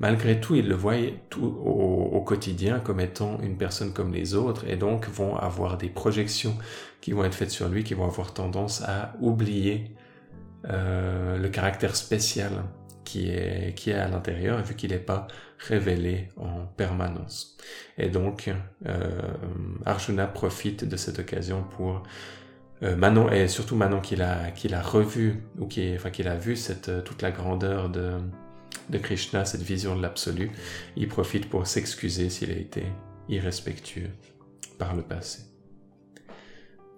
malgré 0.00 0.40
tout, 0.40 0.54
ils 0.56 0.68
le 0.68 0.74
voient 0.74 0.96
tout 1.30 1.44
au, 1.44 2.20
quotidien 2.20 2.78
comme 2.80 3.00
étant 3.00 3.40
une 3.40 3.56
personne 3.56 3.94
comme 3.94 4.12
les 4.12 4.34
autres 4.34 4.68
et 4.68 4.76
donc 4.76 5.08
vont 5.08 5.36
avoir 5.36 5.78
des 5.78 5.88
projections 5.88 6.58
qui 7.00 7.12
vont 7.12 7.24
être 7.24 7.34
faites 7.34 7.50
sur 7.50 7.68
lui, 7.68 7.84
qui 7.84 7.94
vont 7.94 8.04
avoir 8.04 8.34
tendance 8.34 8.82
à 8.82 9.14
oublier 9.20 9.94
euh, 10.68 11.38
le 11.38 11.48
caractère 11.48 11.96
spécial 11.96 12.50
qui 13.04 13.30
est, 13.30 13.74
qui 13.76 13.90
est 13.90 13.94
à 13.94 14.08
l'intérieur, 14.08 14.62
vu 14.62 14.74
qu'il 14.74 14.90
n'est 14.90 14.98
pas 14.98 15.26
révélé 15.58 16.28
en 16.36 16.66
permanence. 16.76 17.56
Et 17.96 18.08
donc, 18.08 18.50
euh, 18.86 19.20
Arjuna 19.84 20.26
profite 20.26 20.84
de 20.84 20.96
cette 20.96 21.18
occasion 21.18 21.64
pour 21.76 22.02
euh, 22.82 22.96
Manon, 22.96 23.30
et 23.30 23.48
surtout 23.48 23.76
Manon 23.76 24.00
qu'il 24.00 24.22
a, 24.22 24.52
revu, 24.82 25.42
ou 25.58 25.66
qui, 25.66 25.96
qu'il 26.12 26.28
a 26.28 26.36
vu 26.36 26.56
cette, 26.56 27.04
toute 27.04 27.22
la 27.22 27.32
grandeur 27.32 27.88
de, 27.90 28.12
de 28.90 28.98
Krishna, 28.98 29.44
cette 29.44 29.62
vision 29.62 29.96
de 29.96 30.02
l'absolu, 30.02 30.50
il 30.96 31.08
profite 31.08 31.48
pour 31.48 31.66
s'excuser 31.66 32.30
s'il 32.30 32.50
a 32.50 32.56
été 32.56 32.84
irrespectueux 33.28 34.10
par 34.78 34.94
le 34.94 35.02
passé. 35.02 35.42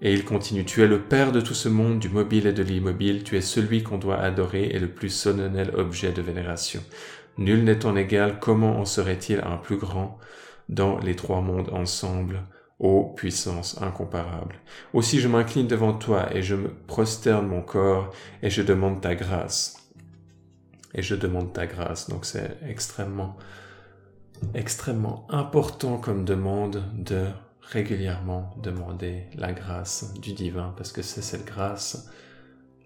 Et 0.03 0.15
il 0.15 0.25
continue, 0.25 0.65
Tu 0.65 0.83
es 0.83 0.87
le 0.87 1.03
Père 1.03 1.31
de 1.31 1.43
tout 1.43 1.53
ce 1.55 1.69
monde, 1.69 1.99
du 1.99 2.09
mobile 2.09 2.47
et 2.47 2.55
de 2.55 2.63
l'immobile, 2.63 3.23
tu 3.23 3.37
es 3.37 3.43
celui 3.43 3.83
qu'on 3.83 3.99
doit 3.99 4.19
adorer 4.19 4.65
et 4.65 4.79
le 4.79 4.89
plus 4.89 5.11
solennel 5.11 5.73
objet 5.75 6.13
de 6.13 6.23
vénération. 6.23 6.83
Nul 7.41 7.65
n'est 7.65 7.79
ton 7.79 7.97
égal, 7.97 8.39
comment 8.39 8.79
en 8.79 8.85
serait-il 8.85 9.41
un 9.41 9.57
plus 9.57 9.79
grand 9.79 10.19
dans 10.69 10.99
les 10.99 11.17
trois 11.17 11.41
mondes 11.41 11.71
ensemble, 11.73 12.43
ô 12.79 13.15
puissance 13.17 13.81
incomparable? 13.81 14.57
Aussi 14.93 15.21
je 15.21 15.29
m'incline 15.29 15.67
devant 15.67 15.95
toi 15.95 16.29
et 16.37 16.43
je 16.43 16.55
me 16.55 16.69
prosterne 16.69 17.47
mon 17.47 17.63
corps 17.63 18.13
et 18.43 18.51
je 18.51 18.61
demande 18.61 19.01
ta 19.01 19.15
grâce. 19.15 19.91
Et 20.93 21.01
je 21.01 21.15
demande 21.15 21.55
ta 21.55 21.67
grâce. 21.67 22.11
Donc 22.11 22.27
c'est 22.27 22.59
extrêmement, 22.69 23.39
extrêmement 24.53 25.27
important 25.31 25.97
comme 25.97 26.27
demande 26.27 26.85
de 26.93 27.25
régulièrement 27.63 28.55
demander 28.63 29.29
la 29.35 29.55
grâce 29.55 30.13
du 30.21 30.35
divin 30.35 30.75
parce 30.77 30.93
que 30.93 31.01
c'est 31.01 31.23
cette 31.23 31.47
grâce 31.47 32.11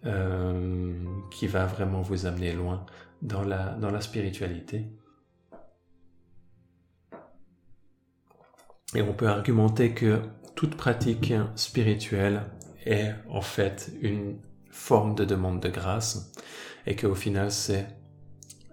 euh, 0.06 0.92
qui 1.32 1.48
va 1.48 1.64
vraiment 1.64 2.02
vous 2.02 2.26
amener 2.26 2.52
loin 2.52 2.84
dans 3.24 3.42
la, 3.42 3.70
dans 3.74 3.90
la 3.90 4.00
spiritualité. 4.00 4.86
Et 8.94 9.02
on 9.02 9.12
peut 9.12 9.28
argumenter 9.28 9.92
que 9.92 10.20
toute 10.54 10.76
pratique 10.76 11.34
spirituelle 11.56 12.42
est 12.84 13.12
en 13.28 13.40
fait 13.40 13.90
une 14.02 14.38
forme 14.70 15.14
de 15.14 15.24
demande 15.24 15.60
de 15.60 15.68
grâce 15.68 16.32
et 16.86 16.94
qu'au 16.94 17.14
final 17.14 17.50
c'est 17.50 17.86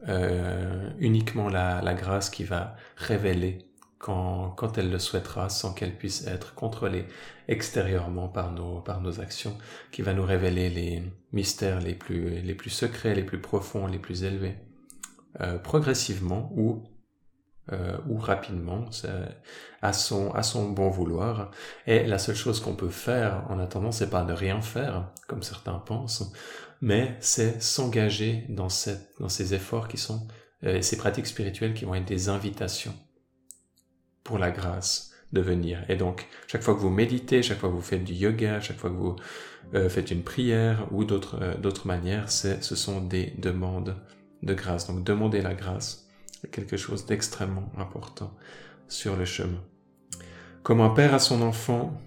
euh, 0.09 0.89
uniquement 0.99 1.47
la, 1.47 1.81
la 1.81 1.93
grâce 1.93 2.29
qui 2.29 2.43
va 2.43 2.75
révéler 2.97 3.70
quand, 4.01 4.49
quand 4.57 4.77
elle 4.77 4.89
le 4.89 4.99
souhaitera 4.99 5.47
sans 5.49 5.73
qu'elle 5.73 5.95
puisse 5.95 6.25
être 6.25 6.55
contrôlée 6.55 7.05
extérieurement 7.47 8.27
par 8.27 8.51
nos, 8.51 8.81
par 8.81 8.99
nos 8.99 9.21
actions, 9.21 9.55
qui 9.91 10.01
va 10.01 10.13
nous 10.13 10.25
révéler 10.25 10.69
les 10.69 11.03
mystères 11.31 11.79
les 11.79 11.93
plus, 11.93 12.41
les 12.41 12.55
plus 12.55 12.71
secrets, 12.71 13.13
les 13.13 13.23
plus 13.23 13.39
profonds, 13.39 13.85
les 13.85 13.99
plus 13.99 14.23
élevés, 14.23 14.55
euh, 15.39 15.59
progressivement 15.59 16.51
ou, 16.55 16.83
euh, 17.71 17.95
ou 18.09 18.17
rapidement, 18.17 18.85
à 19.83 19.93
son, 19.93 20.31
à 20.31 20.41
son 20.41 20.71
bon 20.71 20.89
vouloir. 20.89 21.51
Et 21.85 22.03
la 22.03 22.17
seule 22.17 22.35
chose 22.35 22.59
qu'on 22.59 22.75
peut 22.75 22.89
faire 22.89 23.45
en 23.49 23.59
attendant, 23.59 23.91
c'est 23.91 24.09
pas 24.09 24.23
de 24.23 24.33
rien 24.33 24.61
faire, 24.61 25.11
comme 25.27 25.43
certains 25.43 25.77
pensent, 25.77 26.33
mais 26.81 27.17
c'est 27.19 27.61
s'engager 27.61 28.45
dans, 28.49 28.69
cette, 28.69 29.11
dans 29.19 29.29
ces 29.29 29.53
efforts 29.53 29.87
qui 29.87 29.97
sont, 29.97 30.27
euh, 30.63 30.81
ces 30.81 30.97
pratiques 30.97 31.27
spirituelles 31.27 31.75
qui 31.75 31.85
vont 31.85 31.93
être 31.93 32.05
des 32.05 32.29
invitations 32.29 32.95
pour 34.31 34.39
la 34.39 34.49
grâce 34.49 35.11
de 35.33 35.41
venir. 35.41 35.83
Et 35.89 35.97
donc, 35.97 36.29
chaque 36.47 36.61
fois 36.61 36.73
que 36.73 36.79
vous 36.79 36.89
méditez, 36.89 37.43
chaque 37.43 37.59
fois 37.59 37.67
que 37.67 37.75
vous 37.75 37.81
faites 37.81 38.05
du 38.05 38.13
yoga, 38.13 38.61
chaque 38.61 38.77
fois 38.77 38.89
que 38.89 38.95
vous 38.95 39.17
euh, 39.73 39.89
faites 39.89 40.09
une 40.09 40.23
prière 40.23 40.87
ou 40.91 41.03
d'autres 41.03 41.37
euh, 41.41 41.57
d'autres 41.57 41.85
manières, 41.85 42.31
ce 42.31 42.75
sont 42.75 43.01
des 43.01 43.33
demandes 43.37 43.97
de 44.41 44.53
grâce. 44.53 44.87
Donc, 44.87 45.03
demander 45.03 45.41
la 45.41 45.53
grâce 45.53 46.07
est 46.45 46.47
quelque 46.47 46.77
chose 46.77 47.05
d'extrêmement 47.05 47.69
important 47.77 48.31
sur 48.87 49.17
le 49.17 49.25
chemin. 49.25 49.61
Comme 50.63 50.79
un 50.79 50.91
père 50.91 51.13
à 51.13 51.19
son 51.19 51.41
enfant, 51.41 52.01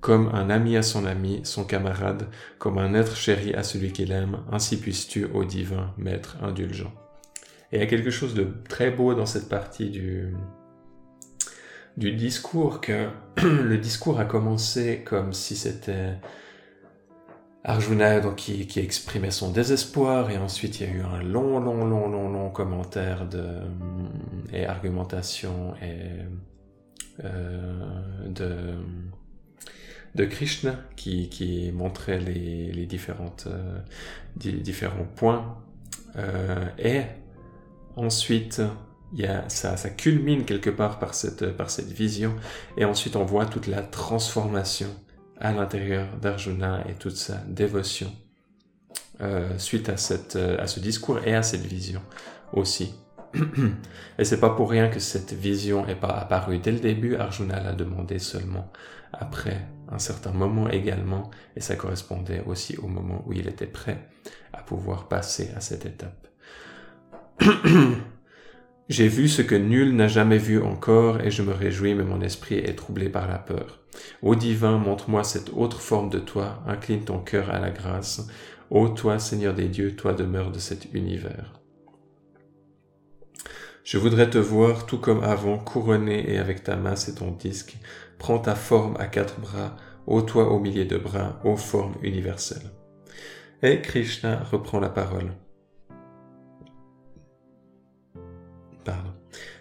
comme 0.00 0.30
un 0.34 0.50
ami 0.50 0.76
à 0.76 0.82
son 0.82 1.06
ami, 1.06 1.42
son 1.44 1.62
camarade, 1.62 2.26
comme 2.58 2.78
un 2.78 2.92
être 2.94 3.14
chéri 3.14 3.54
à 3.54 3.62
celui 3.62 3.92
qu'il 3.92 4.10
aime, 4.10 4.38
ainsi 4.50 4.80
puisses-tu, 4.80 5.26
au 5.26 5.44
divin 5.44 5.94
Maître 5.96 6.38
indulgent. 6.42 6.92
Et 7.70 7.76
il 7.76 7.78
y 7.78 7.84
a 7.84 7.86
quelque 7.86 8.10
chose 8.10 8.34
de 8.34 8.48
très 8.68 8.90
beau 8.90 9.14
dans 9.14 9.26
cette 9.26 9.48
partie 9.48 9.90
du, 9.90 10.34
du 11.96 12.12
discours 12.12 12.80
que 12.80 13.08
le 13.42 13.76
discours 13.78 14.18
a 14.18 14.24
commencé 14.24 15.02
comme 15.04 15.32
si 15.32 15.56
c'était 15.56 16.14
Arjuna 17.64 18.20
donc, 18.20 18.36
qui, 18.36 18.66
qui, 18.66 18.80
exprimait 18.80 19.30
son 19.30 19.52
désespoir 19.52 20.30
et 20.30 20.38
ensuite 20.38 20.80
il 20.80 20.86
y 20.86 20.90
a 20.90 20.94
eu 20.94 21.02
un 21.02 21.22
long, 21.22 21.60
long, 21.60 21.84
long, 21.84 22.08
long, 22.08 22.28
long 22.28 22.50
commentaire 22.50 23.26
de, 23.28 23.44
et 24.52 24.66
argumentation 24.66 25.74
et 25.80 26.22
euh, 27.24 28.28
de, 28.28 28.74
de 30.14 30.24
Krishna 30.24 30.76
qui, 30.96 31.28
qui 31.28 31.70
montrait 31.72 32.18
les, 32.18 32.72
les 32.72 32.86
différentes, 32.86 33.46
euh, 33.46 33.78
différents 34.36 35.06
points 35.14 35.58
euh, 36.16 36.66
et 36.78 37.02
ensuite 37.96 38.60
ça, 39.48 39.76
ça 39.76 39.90
culmine 39.90 40.44
quelque 40.44 40.70
part 40.70 40.98
par 40.98 41.14
cette, 41.14 41.56
par 41.56 41.70
cette 41.70 41.90
vision, 41.90 42.34
et 42.76 42.84
ensuite 42.84 43.16
on 43.16 43.24
voit 43.24 43.46
toute 43.46 43.66
la 43.66 43.82
transformation 43.82 44.88
à 45.40 45.52
l'intérieur 45.52 46.06
d'Arjuna 46.20 46.84
et 46.88 46.94
toute 46.94 47.16
sa 47.16 47.36
dévotion 47.48 48.12
euh, 49.20 49.56
suite 49.58 49.88
à, 49.88 49.96
cette, 49.96 50.36
à 50.36 50.66
ce 50.66 50.80
discours 50.80 51.18
et 51.24 51.34
à 51.34 51.42
cette 51.42 51.66
vision 51.66 52.00
aussi. 52.52 52.94
et 54.18 54.24
c'est 54.24 54.40
pas 54.40 54.50
pour 54.50 54.70
rien 54.70 54.88
que 54.88 55.00
cette 55.00 55.32
vision 55.32 55.86
est 55.86 55.96
pas 55.96 56.08
apparue 56.08 56.58
dès 56.58 56.72
le 56.72 56.80
début. 56.80 57.16
Arjuna 57.16 57.60
l'a 57.60 57.72
demandé 57.72 58.18
seulement 58.18 58.70
après 59.12 59.66
un 59.90 59.98
certain 59.98 60.32
moment 60.32 60.68
également, 60.68 61.30
et 61.56 61.60
ça 61.60 61.76
correspondait 61.76 62.42
aussi 62.46 62.76
au 62.78 62.88
moment 62.88 63.24
où 63.26 63.32
il 63.32 63.48
était 63.48 63.66
prêt 63.66 64.08
à 64.52 64.62
pouvoir 64.62 65.08
passer 65.08 65.50
à 65.56 65.60
cette 65.60 65.86
étape. 65.86 66.28
J'ai 68.88 69.08
vu 69.08 69.28
ce 69.28 69.42
que 69.42 69.54
nul 69.54 69.94
n'a 69.94 70.08
jamais 70.08 70.38
vu 70.38 70.60
encore, 70.60 71.20
et 71.20 71.30
je 71.30 71.42
me 71.42 71.52
réjouis, 71.52 71.94
mais 71.94 72.04
mon 72.04 72.20
esprit 72.20 72.56
est 72.58 72.74
troublé 72.74 73.08
par 73.08 73.28
la 73.28 73.38
peur. 73.38 73.80
Ô 74.22 74.34
divin, 74.34 74.78
montre-moi 74.78 75.24
cette 75.24 75.50
autre 75.50 75.80
forme 75.80 76.10
de 76.10 76.18
toi, 76.18 76.62
incline 76.66 77.04
ton 77.04 77.18
cœur 77.18 77.50
à 77.50 77.60
la 77.60 77.70
grâce. 77.70 78.26
Ô 78.70 78.88
toi, 78.88 79.18
Seigneur 79.18 79.54
des 79.54 79.68
dieux, 79.68 79.94
toi 79.94 80.12
demeure 80.12 80.50
de 80.50 80.58
cet 80.58 80.92
univers. 80.94 81.62
Je 83.84 83.98
voudrais 83.98 84.30
te 84.30 84.38
voir 84.38 84.86
tout 84.86 84.98
comme 84.98 85.22
avant, 85.22 85.58
couronné 85.58 86.32
et 86.32 86.38
avec 86.38 86.62
ta 86.62 86.76
masse 86.76 87.08
et 87.08 87.14
ton 87.14 87.32
disque. 87.32 87.76
Prends 88.18 88.38
ta 88.38 88.54
forme 88.54 88.96
à 88.98 89.06
quatre 89.06 89.40
bras, 89.40 89.76
ô 90.06 90.22
toi 90.22 90.52
au 90.52 90.60
millier 90.60 90.84
de 90.84 90.98
bras, 90.98 91.40
ô 91.44 91.56
forme 91.56 91.94
universelle. 92.02 92.70
Et 93.62 93.80
Krishna 93.80 94.42
reprend 94.50 94.80
la 94.80 94.88
parole. 94.88 95.32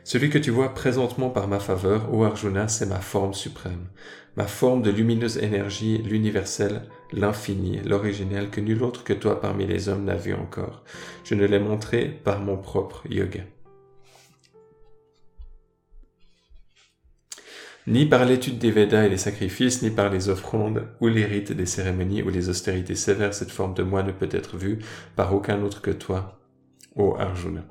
Celui 0.03 0.29
que 0.29 0.37
tu 0.37 0.51
vois 0.51 0.73
présentement 0.73 1.29
par 1.29 1.47
ma 1.47 1.59
faveur, 1.59 2.13
ô 2.13 2.23
Arjuna, 2.23 2.67
c'est 2.67 2.85
ma 2.85 2.99
forme 2.99 3.33
suprême, 3.33 3.87
ma 4.35 4.47
forme 4.47 4.81
de 4.81 4.91
lumineuse 4.91 5.37
énergie, 5.37 5.99
l'universel, 5.99 6.83
l'infini, 7.13 7.79
l'originel 7.85 8.49
que 8.49 8.61
nul 8.61 8.83
autre 8.83 9.03
que 9.03 9.13
toi 9.13 9.39
parmi 9.39 9.65
les 9.65 9.89
hommes 9.89 10.05
n'a 10.05 10.15
vu 10.15 10.33
encore. 10.33 10.83
Je 11.23 11.35
ne 11.35 11.45
l'ai 11.45 11.59
montré 11.59 12.05
par 12.05 12.39
mon 12.39 12.57
propre 12.57 13.03
yoga. 13.09 13.41
Ni 17.87 18.05
par 18.05 18.25
l'étude 18.25 18.59
des 18.59 18.69
Védas 18.69 19.05
et 19.05 19.09
des 19.09 19.17
sacrifices, 19.17 19.81
ni 19.81 19.89
par 19.89 20.11
les 20.11 20.29
offrandes, 20.29 20.87
ou 20.99 21.07
les 21.07 21.25
rites 21.25 21.51
des 21.51 21.65
cérémonies, 21.65 22.21
ou 22.21 22.29
les 22.29 22.47
austérités 22.47 22.95
sévères, 22.95 23.33
cette 23.33 23.49
forme 23.49 23.73
de 23.73 23.81
moi 23.81 24.03
ne 24.03 24.11
peut 24.11 24.29
être 24.31 24.55
vue 24.55 24.79
par 25.15 25.33
aucun 25.33 25.63
autre 25.63 25.81
que 25.81 25.89
toi, 25.89 26.39
ô 26.95 27.15
Arjuna. 27.17 27.65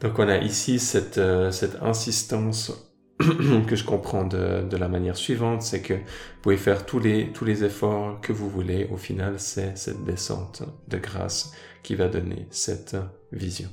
Donc 0.00 0.18
on 0.18 0.28
a 0.28 0.38
ici 0.38 0.78
cette, 0.78 1.18
euh, 1.18 1.50
insistance 1.82 2.72
que 3.18 3.74
je 3.74 3.84
comprends 3.84 4.24
de, 4.24 4.76
la 4.76 4.88
manière 4.88 5.16
suivante, 5.16 5.62
c'est 5.62 5.82
que 5.82 5.94
vous 5.94 6.40
pouvez 6.42 6.56
faire 6.56 6.86
tous 6.86 7.00
les, 7.00 7.32
tous 7.32 7.44
les 7.44 7.64
efforts 7.64 8.20
que 8.20 8.32
vous 8.32 8.48
voulez, 8.48 8.88
au 8.92 8.96
final 8.96 9.40
c'est 9.40 9.76
cette 9.76 10.04
descente 10.04 10.62
de 10.86 10.98
grâce 10.98 11.52
qui 11.82 11.96
va 11.96 12.06
donner 12.06 12.46
cette 12.50 12.96
vision. 13.32 13.70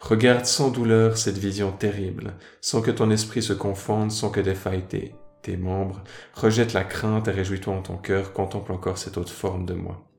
Regarde 0.00 0.46
sans 0.46 0.70
douleur 0.70 1.18
cette 1.18 1.38
vision 1.38 1.72
terrible, 1.72 2.34
sans 2.60 2.80
que 2.80 2.90
ton 2.90 3.10
esprit 3.10 3.42
se 3.42 3.52
confonde, 3.52 4.10
sans 4.10 4.30
que 4.30 4.40
défaille 4.40 4.82
tes, 4.82 5.14
tes 5.42 5.56
membres. 5.56 6.02
Rejette 6.34 6.72
la 6.72 6.84
crainte 6.84 7.28
et 7.28 7.32
réjouis-toi 7.32 7.74
en 7.74 7.82
ton 7.82 7.98
cœur, 7.98 8.32
contemple 8.32 8.72
encore 8.72 8.98
cette 8.98 9.18
autre 9.18 9.32
forme 9.32 9.66
de 9.66 9.74
moi. 9.74 10.11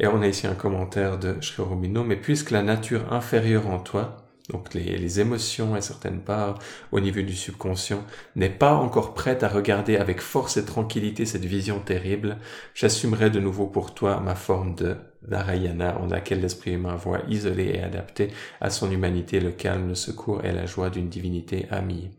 Et 0.00 0.06
on 0.06 0.22
a 0.22 0.26
ici 0.26 0.46
un 0.46 0.54
commentaire 0.54 1.18
de 1.18 1.36
Sri 1.42 1.62
mais 2.06 2.16
puisque 2.16 2.50
la 2.50 2.62
nature 2.62 3.12
inférieure 3.12 3.66
en 3.68 3.78
toi, 3.78 4.16
donc 4.48 4.72
les, 4.72 4.96
les, 4.96 5.20
émotions 5.20 5.76
et 5.76 5.82
certaines 5.82 6.22
parts 6.22 6.58
au 6.90 7.00
niveau 7.00 7.20
du 7.20 7.34
subconscient, 7.34 8.02
n'est 8.34 8.48
pas 8.48 8.74
encore 8.74 9.12
prête 9.12 9.42
à 9.42 9.48
regarder 9.48 9.96
avec 9.96 10.22
force 10.22 10.56
et 10.56 10.64
tranquillité 10.64 11.26
cette 11.26 11.44
vision 11.44 11.80
terrible, 11.80 12.38
j'assumerai 12.74 13.28
de 13.28 13.40
nouveau 13.40 13.66
pour 13.66 13.94
toi 13.94 14.20
ma 14.20 14.34
forme 14.34 14.74
de 14.74 14.96
Narayana 15.28 15.98
en 15.98 16.06
laquelle 16.06 16.40
l'esprit 16.40 16.72
humain 16.72 16.96
voit 16.96 17.20
isolé 17.28 17.72
et 17.74 17.82
adapté 17.82 18.28
à 18.62 18.70
son 18.70 18.90
humanité 18.90 19.38
le 19.38 19.52
calme, 19.52 19.88
le 19.88 19.94
secours 19.94 20.44
et 20.44 20.52
la 20.52 20.64
joie 20.64 20.88
d'une 20.88 21.10
divinité 21.10 21.66
amie. 21.70 22.10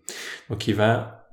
Donc 0.50 0.68
il 0.68 0.76
va, 0.76 1.30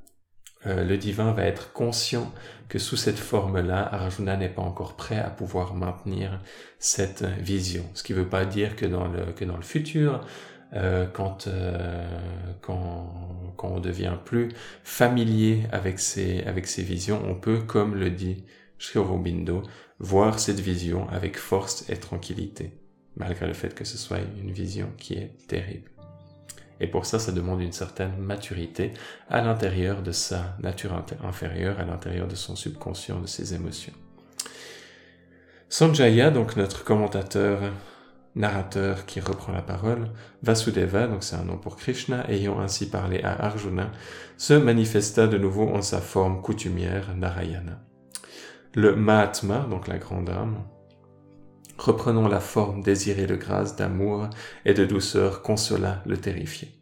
euh, 0.66 0.82
le 0.82 0.96
divin 0.96 1.32
va 1.32 1.44
être 1.44 1.72
conscient 1.74 2.32
que 2.68 2.78
sous 2.78 2.96
cette 2.96 3.18
forme-là, 3.18 3.88
Arjuna 3.92 4.36
n'est 4.36 4.48
pas 4.48 4.62
encore 4.62 4.94
prêt 4.94 5.18
à 5.18 5.30
pouvoir 5.30 5.74
maintenir 5.74 6.40
cette 6.78 7.24
vision. 7.24 7.84
Ce 7.94 8.02
qui 8.02 8.12
ne 8.12 8.18
veut 8.18 8.28
pas 8.28 8.44
dire 8.44 8.76
que 8.76 8.86
dans 8.86 9.08
le, 9.08 9.32
que 9.32 9.44
dans 9.44 9.56
le 9.56 9.62
futur, 9.62 10.20
euh, 10.74 11.06
quand, 11.06 11.46
euh, 11.46 12.06
quand, 12.60 13.54
quand 13.56 13.68
on 13.68 13.80
devient 13.80 14.16
plus 14.22 14.50
familier 14.84 15.62
avec 15.72 15.98
ces, 15.98 16.42
avec 16.42 16.66
visions, 16.66 17.22
on 17.26 17.34
peut, 17.34 17.60
comme 17.60 17.94
le 17.94 18.10
dit 18.10 18.44
Sri 18.78 19.00
voir 19.98 20.38
cette 20.38 20.60
vision 20.60 21.08
avec 21.08 21.38
force 21.38 21.88
et 21.88 21.96
tranquillité, 21.96 22.78
malgré 23.16 23.46
le 23.46 23.54
fait 23.54 23.74
que 23.74 23.84
ce 23.84 23.96
soit 23.96 24.18
une 24.40 24.52
vision 24.52 24.92
qui 24.98 25.14
est 25.14 25.32
terrible. 25.48 25.90
Et 26.80 26.86
pour 26.86 27.06
ça, 27.06 27.18
ça 27.18 27.32
demande 27.32 27.60
une 27.60 27.72
certaine 27.72 28.16
maturité 28.18 28.92
à 29.28 29.40
l'intérieur 29.40 30.02
de 30.02 30.12
sa 30.12 30.56
nature 30.62 30.92
inférieure, 31.24 31.80
à 31.80 31.84
l'intérieur 31.84 32.28
de 32.28 32.34
son 32.34 32.56
subconscient, 32.56 33.20
de 33.20 33.26
ses 33.26 33.54
émotions. 33.54 33.92
Sanjaya, 35.68 36.30
donc 36.30 36.56
notre 36.56 36.84
commentateur 36.84 37.60
narrateur 38.34 39.04
qui 39.04 39.20
reprend 39.20 39.52
la 39.52 39.62
parole, 39.62 40.10
Vasudeva, 40.42 41.06
donc 41.08 41.24
c'est 41.24 41.36
un 41.36 41.44
nom 41.44 41.58
pour 41.58 41.76
Krishna, 41.76 42.24
ayant 42.30 42.60
ainsi 42.60 42.88
parlé 42.88 43.20
à 43.22 43.44
Arjuna, 43.44 43.90
se 44.36 44.54
manifesta 44.54 45.26
de 45.26 45.36
nouveau 45.36 45.68
en 45.68 45.82
sa 45.82 46.00
forme 46.00 46.40
coutumière, 46.40 47.14
Narayana. 47.16 47.80
Le 48.74 48.94
Mahatma, 48.94 49.66
donc 49.68 49.88
la 49.88 49.98
grande 49.98 50.30
âme, 50.30 50.62
reprenant 51.78 52.28
la 52.28 52.40
forme 52.40 52.82
désirée 52.82 53.26
de 53.26 53.36
grâce, 53.36 53.76
d'amour 53.76 54.28
et 54.64 54.74
de 54.74 54.84
douceur, 54.84 55.42
consola 55.42 56.02
le 56.06 56.16
terrifié. 56.16 56.72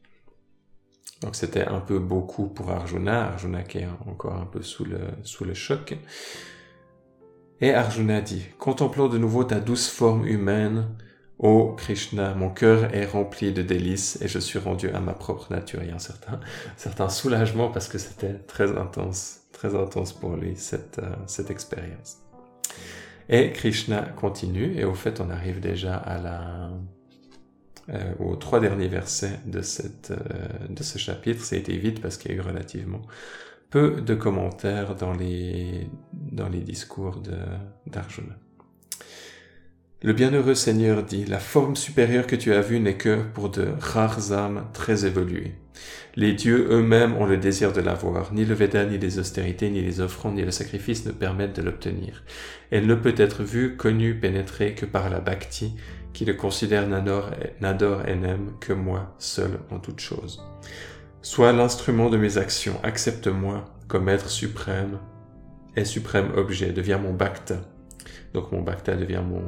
Donc 1.23 1.35
c'était 1.35 1.67
un 1.67 1.81
peu 1.81 1.99
beaucoup 1.99 2.49
pour 2.49 2.71
Arjuna, 2.71 3.29
Arjuna 3.29 3.63
qui 3.63 3.79
est 3.79 3.89
encore 4.07 4.35
un 4.35 4.47
peu 4.47 4.63
sous 4.63 4.85
le, 4.85 4.99
sous 5.23 5.45
le 5.45 5.55
choc. 5.55 5.97
Et 7.61 7.73
Arjuna 7.73 8.21
dit, 8.21 8.45
contemplant 8.59 9.09
de 9.09 9.17
nouveau 9.17 9.45
ta 9.45 9.61
douce 9.61 9.89
forme 9.89 10.27
humaine, 10.27 10.89
Ô 11.39 11.75
Krishna, 11.75 12.35
mon 12.35 12.49
cœur 12.49 12.95
est 12.95 13.05
rempli 13.05 13.53
de 13.53 13.61
délices 13.61 14.19
et 14.23 14.29
je 14.29 14.39
suis 14.39 14.59
rendu 14.59 14.89
à 14.89 15.01
ma 15.01 15.13
propre 15.13 15.53
nature. 15.53 15.81
Il 15.83 15.91
y 15.91 15.93
a 15.93 15.97
un 15.97 15.99
certain, 15.99 16.41
certain 16.79 17.11
soulagement 17.11 17.71
parce 17.71 17.89
que 17.89 17.99
c'était 17.99 18.33
très 18.33 18.79
intense, 18.79 19.41
très 19.53 19.75
intense 19.75 20.15
pour 20.15 20.35
lui 20.37 20.57
cette, 20.57 20.99
euh, 20.99 21.15
cette 21.27 21.51
expérience. 21.51 22.23
Et 23.29 23.53
Krishna 23.53 24.03
continue 24.03 24.79
et 24.79 24.85
au 24.85 24.95
fait 24.95 25.21
on 25.21 25.31
arrive 25.31 25.61
déjà 25.61 26.03
euh, 27.89 28.13
aux 28.19 28.37
trois 28.37 28.61
derniers 28.61 28.89
versets 28.89 29.41
de, 29.47 29.63
cette, 29.63 30.13
euh, 30.13 30.69
de 30.69 30.83
ce 30.83 30.99
chapitre. 30.99 31.43
Ça 31.43 31.57
a 31.57 31.59
été 31.59 31.77
vite 31.77 32.01
parce 32.01 32.17
qu'il 32.17 32.31
y 32.31 32.35
a 32.35 32.37
eu 32.37 32.41
relativement 32.41 33.03
peu 33.71 34.01
de 34.01 34.15
commentaires 34.15 34.95
dans 34.95 35.13
les, 35.13 35.89
dans 36.13 36.49
les 36.49 36.61
discours 36.61 37.21
d'Arjuna. 37.87 38.37
Le 40.03 40.13
bienheureux 40.13 40.55
Seigneur 40.55 41.03
dit, 41.03 41.25
la 41.25 41.41
forme 41.41 41.75
supérieure 41.75 42.27
que 42.27 42.37
tu 42.37 42.53
as 42.53 42.61
vue 42.61 42.79
n'est 42.79 42.97
que 42.97 43.23
pour 43.35 43.51
de 43.51 43.69
rares 43.81 44.33
âmes 44.33 44.67
très 44.73 45.05
évoluées. 45.05 45.55
Les 46.15 46.33
dieux 46.33 46.69
eux-mêmes 46.71 47.15
ont 47.17 47.27
le 47.27 47.37
désir 47.37 47.73
de 47.73 47.81
l'avoir. 47.81 48.33
Ni 48.33 48.45
le 48.45 48.55
Veda, 48.55 48.85
ni 48.85 48.99
les 48.99 49.19
austérités, 49.19 49.71
ni 49.71 49.83
les 49.83 50.01
offrandes, 50.01 50.37
ni 50.37 50.43
le 50.43 50.51
sacrifice 50.51 51.05
ne 51.07 51.13
permettent 51.13 51.57
de 51.57 51.63
l'obtenir. 51.63 52.23
Elle 52.71 52.87
ne 52.87 52.95
peut 52.95 53.15
être 53.17 53.43
vue, 53.43 53.77
connue, 53.77 54.15
pénétrée 54.15 54.75
que 54.75 54.87
par 54.87 55.11
la 55.11 55.21
bhakti, 55.21 55.75
qui 56.13 56.25
le 56.25 56.35
considère 56.35 56.89
n'adore 56.89 58.09
et 58.09 58.17
n'aime 58.17 58.53
que 58.61 58.73
moi 58.73 59.15
seul 59.19 59.59
en 59.71 59.79
toute 59.79 60.01
chose. 60.01 60.43
Sois 61.21 61.53
l'instrument 61.53 62.09
de 62.09 62.17
mes 62.17 62.39
actions, 62.39 62.81
accepte-moi 62.83 63.65
comme 63.89 64.09
être 64.09 64.31
suprême 64.31 64.99
et 65.77 65.85
suprême 65.85 66.31
objet, 66.37 66.73
deviens 66.73 66.99
mon 66.99 67.13
bhakta, 67.13 67.57
donc 68.33 68.53
mon 68.53 68.63
bhakta 68.63 68.97
devient 68.97 69.23
mon, 69.27 69.43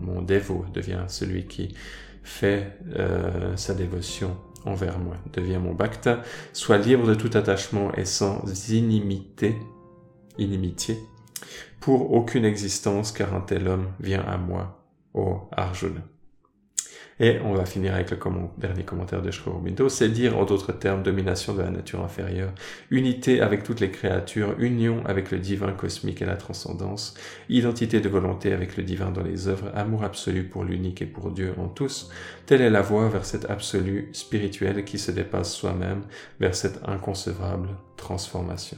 mon, 0.00 0.22
dévot, 0.22 0.64
devient 0.72 1.04
celui 1.08 1.46
qui 1.46 1.74
fait 2.22 2.78
euh, 2.96 3.56
sa 3.56 3.74
dévotion 3.74 4.36
envers 4.66 4.98
moi, 4.98 5.16
devient 5.32 5.58
mon 5.58 5.74
bhakta, 5.74 6.22
soit 6.52 6.78
libre 6.78 7.06
de 7.06 7.14
tout 7.14 7.30
attachement 7.34 7.92
et 7.94 8.04
sans 8.04 8.42
inimité, 8.70 9.56
inimitié, 10.38 10.98
pour 11.80 12.12
aucune 12.12 12.44
existence, 12.44 13.12
car 13.12 13.34
un 13.34 13.40
tel 13.40 13.68
homme 13.68 13.86
vient 14.00 14.22
à 14.22 14.36
moi, 14.36 14.84
ô 15.14 15.48
Arjuna. 15.52 16.02
Et 17.18 17.38
on 17.42 17.54
va 17.54 17.64
finir 17.64 17.94
avec 17.94 18.10
le 18.10 18.18
dernier 18.58 18.82
commentaire 18.82 19.22
de 19.22 19.30
Shri 19.30 19.50
c'est 19.88 20.10
dire 20.10 20.36
en 20.36 20.44
d'autres 20.44 20.72
termes 20.72 21.02
domination 21.02 21.54
de 21.54 21.62
la 21.62 21.70
nature 21.70 22.02
inférieure, 22.02 22.52
unité 22.90 23.40
avec 23.40 23.62
toutes 23.62 23.80
les 23.80 23.90
créatures, 23.90 24.54
union 24.58 25.02
avec 25.06 25.30
le 25.30 25.38
divin 25.38 25.72
cosmique 25.72 26.20
et 26.20 26.26
la 26.26 26.36
transcendance, 26.36 27.14
identité 27.48 28.00
de 28.00 28.08
volonté 28.10 28.52
avec 28.52 28.76
le 28.76 28.82
divin 28.82 29.10
dans 29.10 29.22
les 29.22 29.48
œuvres, 29.48 29.70
amour 29.74 30.04
absolu 30.04 30.44
pour 30.44 30.64
l'unique 30.64 31.00
et 31.00 31.06
pour 31.06 31.30
Dieu 31.30 31.54
en 31.58 31.68
tous, 31.68 32.10
telle 32.44 32.60
est 32.60 32.70
la 32.70 32.82
voie 32.82 33.08
vers 33.08 33.24
cet 33.24 33.48
absolu 33.48 34.10
spirituel 34.12 34.84
qui 34.84 34.98
se 34.98 35.10
dépasse 35.10 35.54
soi-même, 35.54 36.02
vers 36.38 36.54
cette 36.54 36.80
inconcevable 36.86 37.70
transformation. 37.96 38.76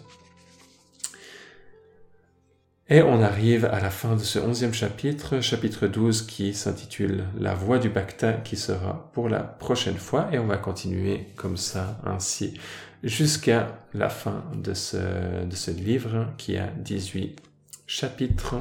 Et 2.90 3.02
on 3.02 3.20
arrive 3.20 3.66
à 3.66 3.80
la 3.80 3.90
fin 3.90 4.16
de 4.16 4.22
ce 4.22 4.38
onzième 4.38 4.72
chapitre, 4.72 5.40
chapitre 5.40 5.86
12, 5.86 6.22
qui 6.22 6.54
s'intitule 6.54 7.24
La 7.38 7.52
voix 7.52 7.78
du 7.78 7.90
Bhakta, 7.90 8.32
qui 8.32 8.56
sera 8.56 9.10
pour 9.12 9.28
la 9.28 9.40
prochaine 9.40 9.98
fois, 9.98 10.30
et 10.32 10.38
on 10.38 10.46
va 10.46 10.56
continuer 10.56 11.26
comme 11.36 11.58
ça, 11.58 12.00
ainsi, 12.06 12.58
jusqu'à 13.02 13.84
la 13.92 14.08
fin 14.08 14.42
de 14.54 14.72
ce, 14.72 15.44
de 15.44 15.54
ce 15.54 15.70
livre, 15.70 16.28
qui 16.38 16.56
a 16.56 16.68
18 16.78 17.42
chapitres, 17.86 18.54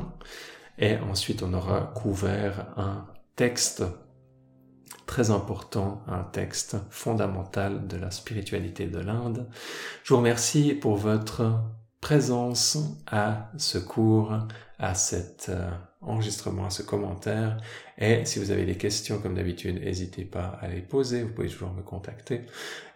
et 0.77 0.97
ensuite 0.97 1.41
on 1.41 1.53
aura 1.53 1.93
couvert 1.95 2.67
un 2.75 3.05
texte 3.37 3.85
très 5.05 5.31
important, 5.31 6.03
un 6.05 6.23
texte 6.23 6.75
fondamental 6.89 7.87
de 7.87 7.95
la 7.95 8.11
spiritualité 8.11 8.87
de 8.87 8.99
l'Inde. 8.99 9.47
Je 10.03 10.13
vous 10.13 10.19
remercie 10.19 10.73
pour 10.73 10.97
votre 10.97 11.61
présence 12.01 12.77
à 13.07 13.51
ce 13.57 13.77
cours, 13.77 14.37
à 14.79 14.93
cet 14.93 15.47
euh, 15.49 15.69
enregistrement, 16.01 16.65
à 16.65 16.69
ce 16.69 16.83
commentaire. 16.83 17.57
Et 17.97 18.25
si 18.25 18.39
vous 18.39 18.51
avez 18.51 18.65
des 18.65 18.77
questions, 18.77 19.19
comme 19.19 19.35
d'habitude, 19.35 19.81
n'hésitez 19.81 20.25
pas 20.25 20.57
à 20.61 20.67
les 20.67 20.81
poser. 20.81 21.23
Vous 21.23 21.33
pouvez 21.33 21.49
toujours 21.49 21.73
me 21.73 21.81
contacter. 21.81 22.41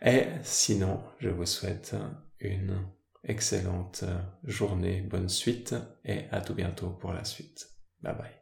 Et 0.01 0.25
sinon, 0.43 1.01
je 1.19 1.29
vous 1.29 1.45
souhaite 1.45 1.95
une 2.39 2.77
excellente 3.23 4.03
journée, 4.43 5.01
bonne 5.01 5.29
suite 5.29 5.75
et 6.05 6.25
à 6.31 6.41
tout 6.41 6.55
bientôt 6.55 6.89
pour 6.89 7.13
la 7.13 7.23
suite. 7.23 7.69
Bye 8.01 8.15
bye. 8.15 8.40